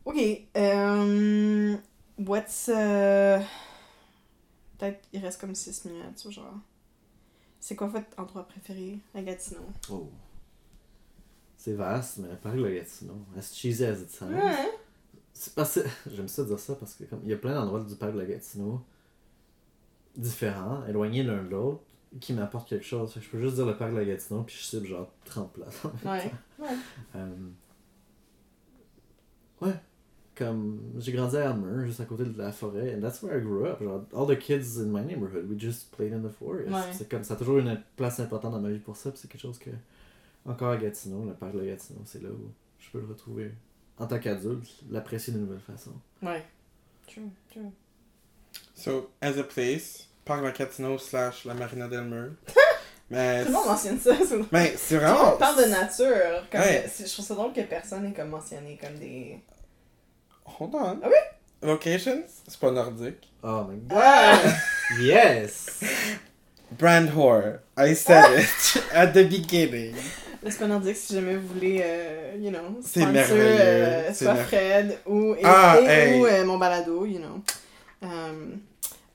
[0.04, 0.16] Ok,
[0.56, 1.76] euh,
[2.18, 3.38] what's, euh,
[4.78, 6.54] peut-être il reste comme 6 minutes, ou genre.
[7.60, 8.98] C'est quoi votre endroit préféré?
[9.14, 9.60] À Gatineau?
[9.90, 10.08] Oh.
[11.58, 14.32] C'est vaste, mais le parc de la Gatineau, as cheesy as it sounds?
[14.34, 14.70] Ouais.
[15.34, 17.80] C'est parce que j'aime ça dire ça parce que comme il y a plein d'endroits
[17.80, 18.80] du parc de la Gatineau
[20.16, 21.80] différents, éloignés l'un de l'autre,
[22.20, 23.14] qui m'apportent quelque chose.
[23.14, 25.52] Que je peux juste dire le parc de la Gatineau puis je cible genre 30
[25.52, 25.84] places.
[25.84, 26.28] en Ouais.
[26.28, 26.64] temps.
[26.64, 26.68] Ouais.
[27.16, 27.28] Euh,
[29.60, 29.74] Ouais.
[30.34, 33.42] Comme j'ai grandi à Elmer, juste à côté de la forêt, and that's where I
[33.42, 33.82] grew up.
[33.82, 36.70] Genre, all the kids in my neighborhood, we just played in the forest.
[36.70, 36.92] Ouais.
[36.92, 39.28] C'est comme ça a toujours une place importante dans ma vie pour ça, puis c'est
[39.30, 39.70] quelque chose que
[40.46, 43.52] encore à Gatineau, le parc de la Gatineau, c'est là où je peux le retrouver
[43.98, 45.92] en tant qu'adulte, l'apprécier d'une nouvelle façon.
[46.22, 46.42] Ouais.
[47.06, 47.60] True, true.
[48.82, 52.30] So, as a place, Parc La Catino slash la Marina del Mur.
[53.10, 53.42] Mais.
[53.44, 54.12] Tout le monde mentionne ça.
[54.26, 55.30] c'est- Mais c'est vraiment.
[55.30, 56.46] monde parle de nature.
[56.50, 56.86] Comme Ouais.
[56.92, 59.40] c'est- Je trouve ça drôle que personne n'ait comme mentionné comme des.
[60.58, 61.00] Hold on.
[61.02, 61.68] Ah oui?
[61.68, 63.28] Locations, c'est pas nordique.
[63.42, 63.98] Oh my god!
[64.00, 64.38] Ah!
[65.00, 65.80] Yes!
[66.72, 67.58] Brand whore.
[67.76, 69.94] I said it at the beginning.
[70.42, 74.34] Le pas nordique, si jamais vous voulez, euh, you know, C'est merveilleux, euh, c'est soit
[74.36, 76.18] Fred ou, et, Ah, et hey.
[76.20, 77.42] ou euh, mon balado, you know.
[78.02, 78.60] Um,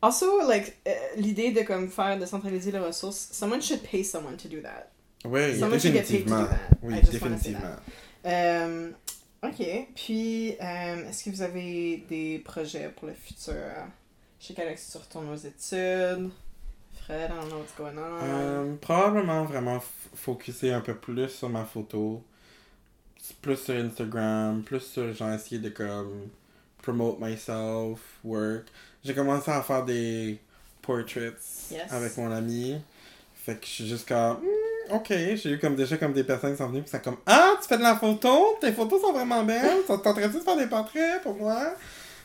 [0.05, 4.37] also, like, euh, l'idée de comme faire, de centraliser les ressources, someone should pay someone
[4.37, 4.91] to do that.
[5.25, 6.47] Oui, Someone should get paid to do définitivement.
[6.47, 6.77] that.
[6.83, 7.75] Oui, définitivement.
[8.25, 8.91] Euh,
[9.43, 13.53] ok, puis euh, est-ce que vous avez des projets pour le futur?
[14.39, 16.29] Je sais qu'Alex, tu retournes aux études?
[17.05, 18.19] Fred, I don't know what's going on.
[18.23, 19.81] Euh, probablement vraiment
[20.15, 22.23] focuser un peu plus sur ma photo.
[23.41, 26.29] Plus sur Instagram, plus sur genre essayer de comme
[26.83, 28.65] promote myself, work.
[29.05, 30.39] J'ai commencé à faire des
[30.81, 31.35] portraits
[31.71, 31.91] Yes.
[31.91, 32.79] avec mon ami.
[33.35, 36.51] Fait que je suis juste comme Hmm, ok, j'ai eu comme déjà comme des personnes
[36.53, 38.57] qui sont venues qui sont comme Ah, tu fais de la photo?
[38.59, 39.83] Tes photos sont vraiment belles.
[39.85, 41.73] T'es en train de faire des portraits pour moi?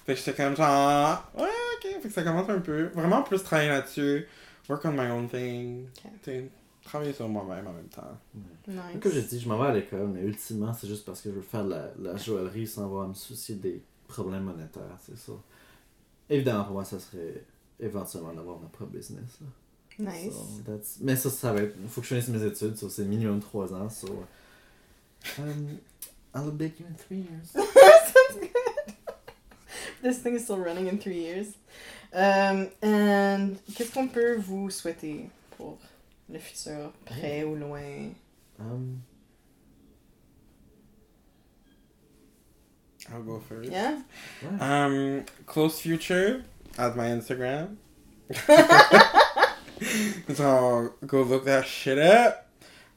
[0.07, 1.45] Fait que j'étais comme genre Ouais,
[1.76, 2.01] ok.
[2.03, 2.85] Fait que ça commence un peu.
[2.95, 4.26] Vraiment plus travailler là-dessus.
[4.68, 5.87] Work on my own thing.
[6.05, 6.11] Ok.
[6.22, 6.49] T'sais,
[6.83, 8.18] travailler sur moi-même en même temps.
[8.66, 8.78] nice.
[9.03, 11.35] Comme j'ai dit, je m'en vais à l'école, mais ultimement, c'est juste parce que je
[11.35, 15.18] veux faire de la, la joaillerie sans avoir à me soucier des problèmes monétaires, c'est
[15.18, 15.33] ça.
[16.31, 17.45] Évidemment, pour moi, ça serait
[17.78, 19.39] éventuellement d'avoir ma propre business.
[19.41, 20.12] Là.
[20.12, 20.33] Nice.
[20.33, 21.74] So, that's- Mais ça, ça va être.
[21.89, 23.91] faut que je finisse mes études, so c'est minimum 3 ans.
[23.91, 24.24] So,
[25.39, 25.78] um,
[26.35, 27.49] I'll bake you in 3 years.
[27.53, 28.95] Sounds good.
[30.03, 31.49] This thing is still running in three years.
[32.14, 35.28] Um, and qu'est-ce qu'on peut vous souhaiter
[35.59, 35.76] pour
[36.33, 38.12] le futur, près ou loin?
[38.59, 39.01] Um,
[43.12, 43.70] I'll go first.
[43.70, 43.98] Yeah?
[44.42, 44.61] ouais.
[44.61, 46.44] Um, close future
[46.78, 47.76] at my Instagram.
[50.34, 52.46] so go look that shit up.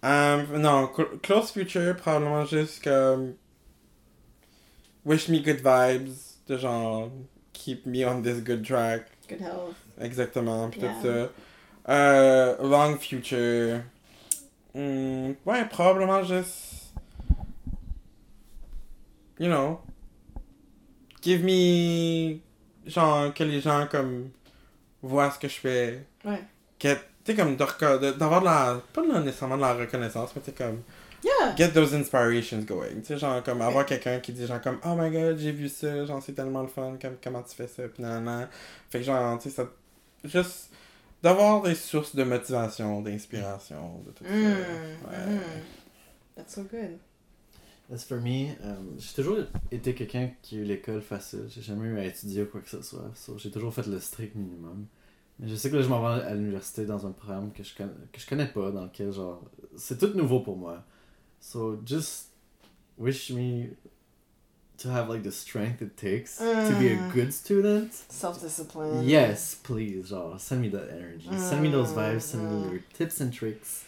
[0.03, 3.35] Um, no, cl- close future, probablement juste comme
[5.05, 7.09] wish me good vibes, de genre
[7.53, 9.75] keep me on this good track, Good health.
[9.99, 11.01] exactement, pis tout Yeah.
[11.01, 11.29] ça.
[11.89, 13.85] Euh, long future,
[14.73, 16.91] hmm, ouais, probablement juste,
[19.39, 19.79] you know,
[21.23, 22.37] give me,
[22.85, 24.29] genre, que les gens comme
[25.01, 26.05] voient ce que je fais.
[26.25, 26.41] Ouais.
[26.79, 30.31] Que, tu sais, comme de reco- de- d'avoir de la, pas nécessairement de la reconnaissance,
[30.35, 30.81] mais tu sais, comme,
[31.23, 31.55] Yeah!
[31.55, 32.95] get those inspirations going.
[32.99, 35.69] Tu sais, genre, comme avoir quelqu'un qui dit, genre, comme, oh my god, j'ai vu
[35.69, 38.49] ça, genre, c'est tellement le fun, comme, comment tu fais ça, pis nan, nan.
[38.89, 39.65] Fait que, genre, tu sais, ça.
[40.25, 40.69] Juste
[41.21, 45.09] d'avoir des sources de motivation, d'inspiration, de tout Mm, ça.
[45.09, 45.33] Ouais.
[45.33, 45.39] mm.
[46.35, 46.97] That's so good.
[47.93, 49.37] As for me, um, j'ai toujours
[49.71, 51.45] été quelqu'un qui a eu l'école facile.
[51.49, 53.11] J'ai jamais eu à étudier ou quoi que ce soit.
[53.13, 54.87] So, j'ai toujours fait le strict minimum.
[55.39, 57.75] Mais je sais que là, je m'en vais à l'université dans un programme que je,
[57.75, 59.43] connais, que je connais pas, dans lequel, genre,
[59.77, 60.83] c'est tout nouveau pour moi.
[61.39, 62.29] So, just
[62.97, 63.75] wish me
[64.79, 66.37] to have, like, the strength it takes
[66.67, 67.09] to be a Mm.
[67.13, 67.91] good student.
[68.09, 69.03] Self-discipline.
[69.07, 71.37] Yes, please, genre, send me that energy.
[71.37, 73.85] Send me those vibes, send Mm, me your tips and tricks.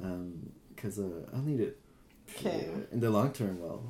[0.00, 1.81] Um, cause uh, I'll need it.
[2.36, 2.68] Okay.
[2.90, 3.82] In the long term, well,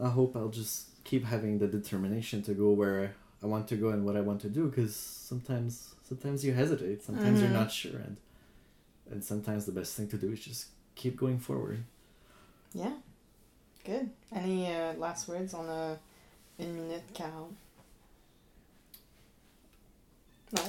[0.00, 3.88] I hope I'll just keep having the determination to go where I want to go
[3.90, 4.70] and what I want to do.
[4.70, 7.02] Cause sometimes, sometimes you hesitate.
[7.02, 7.54] Sometimes you're Mhm.
[7.62, 8.16] not sure, and
[9.10, 11.82] and sometimes the best thing to do is just keep going forward.
[12.74, 12.92] Yeah.
[13.84, 14.10] Good.
[14.32, 15.54] Any uh, last words?
[15.54, 15.98] On a
[16.60, 17.54] une minute quarante.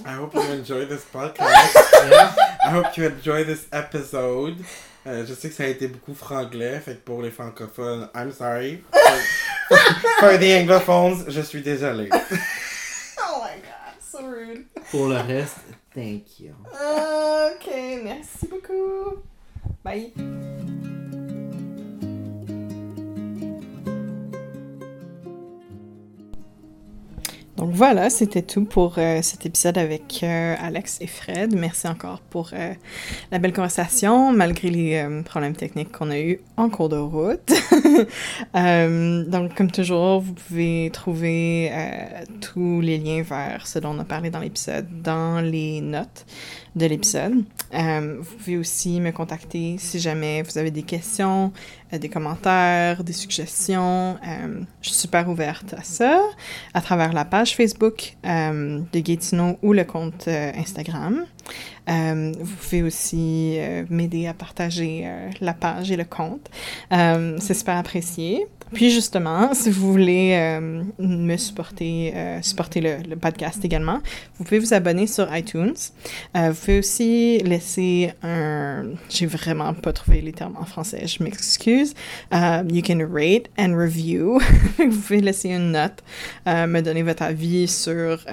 [0.05, 1.73] I hope you enjoy this podcast.
[2.09, 2.33] Yeah.
[2.65, 4.63] I hope you enjoy this episode.
[5.07, 8.31] Euh, je sais que ça a été beaucoup franglais, fait que pour les francophones, I'm
[8.31, 8.83] sorry.
[9.69, 9.77] For,
[10.19, 12.09] for the anglophones, je suis désolé.
[13.21, 14.65] Oh my god, so rude.
[14.89, 15.57] Pour le reste,
[15.93, 16.53] thank you.
[16.73, 17.69] Ok,
[18.03, 19.21] merci beaucoup.
[19.83, 20.11] Bye.
[27.59, 31.53] Donc voilà, c'était tout pour euh, cet épisode avec euh, Alex et Fred.
[31.53, 32.73] Merci encore pour euh,
[33.33, 37.51] la belle conversation, malgré les problèmes techniques qu'on a eus en cours de route.
[39.29, 41.69] Donc, comme toujours, vous pouvez trouver
[42.39, 46.25] tous les liens vers ce dont on a parlé dans l'épisode dans les notes
[46.75, 47.43] de l'épisode.
[47.73, 51.51] Euh, vous pouvez aussi me contacter si jamais vous avez des questions,
[51.93, 54.17] euh, des commentaires, des suggestions.
[54.27, 56.21] Euh, je suis super ouverte à ça
[56.73, 61.25] à travers la page Facebook de Gatineau ou le compte Instagram.
[61.89, 66.49] Euh, vous pouvez aussi euh, m'aider à partager euh, la page et le compte.
[66.91, 68.47] C'est super apprécié.
[68.73, 70.59] Puis justement, si vous voulez
[70.99, 73.99] me supporter, supporter le, podcast également,
[74.37, 75.73] vous pouvez vous abonner sur iTunes.
[76.35, 78.91] Vous pouvez aussi laisser un...
[79.09, 81.95] J'ai vraiment pas trouvé les termes en français, je m'excuse.
[82.31, 84.39] You can rate and review.
[84.77, 86.03] vous pouvez laisser une note,
[86.45, 88.23] me donner votre avis sur...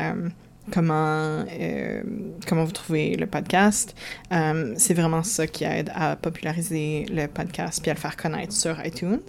[0.72, 2.02] comment, euh,
[2.46, 3.94] comment vous trouvez le podcast.
[4.32, 8.52] Euh, c'est vraiment ça qui aide à populariser le podcast puis à le faire connaître
[8.52, 9.20] sur iTunes.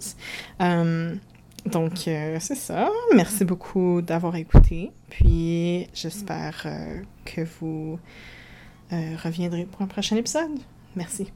[0.60, 1.14] Euh,
[1.66, 2.88] donc, c'est ça.
[3.14, 4.90] Merci beaucoup d'avoir écouté.
[5.10, 6.66] Puis, j'espère
[7.24, 7.98] que vous
[8.90, 10.58] reviendrez pour un prochain épisode.
[10.96, 11.30] Merci.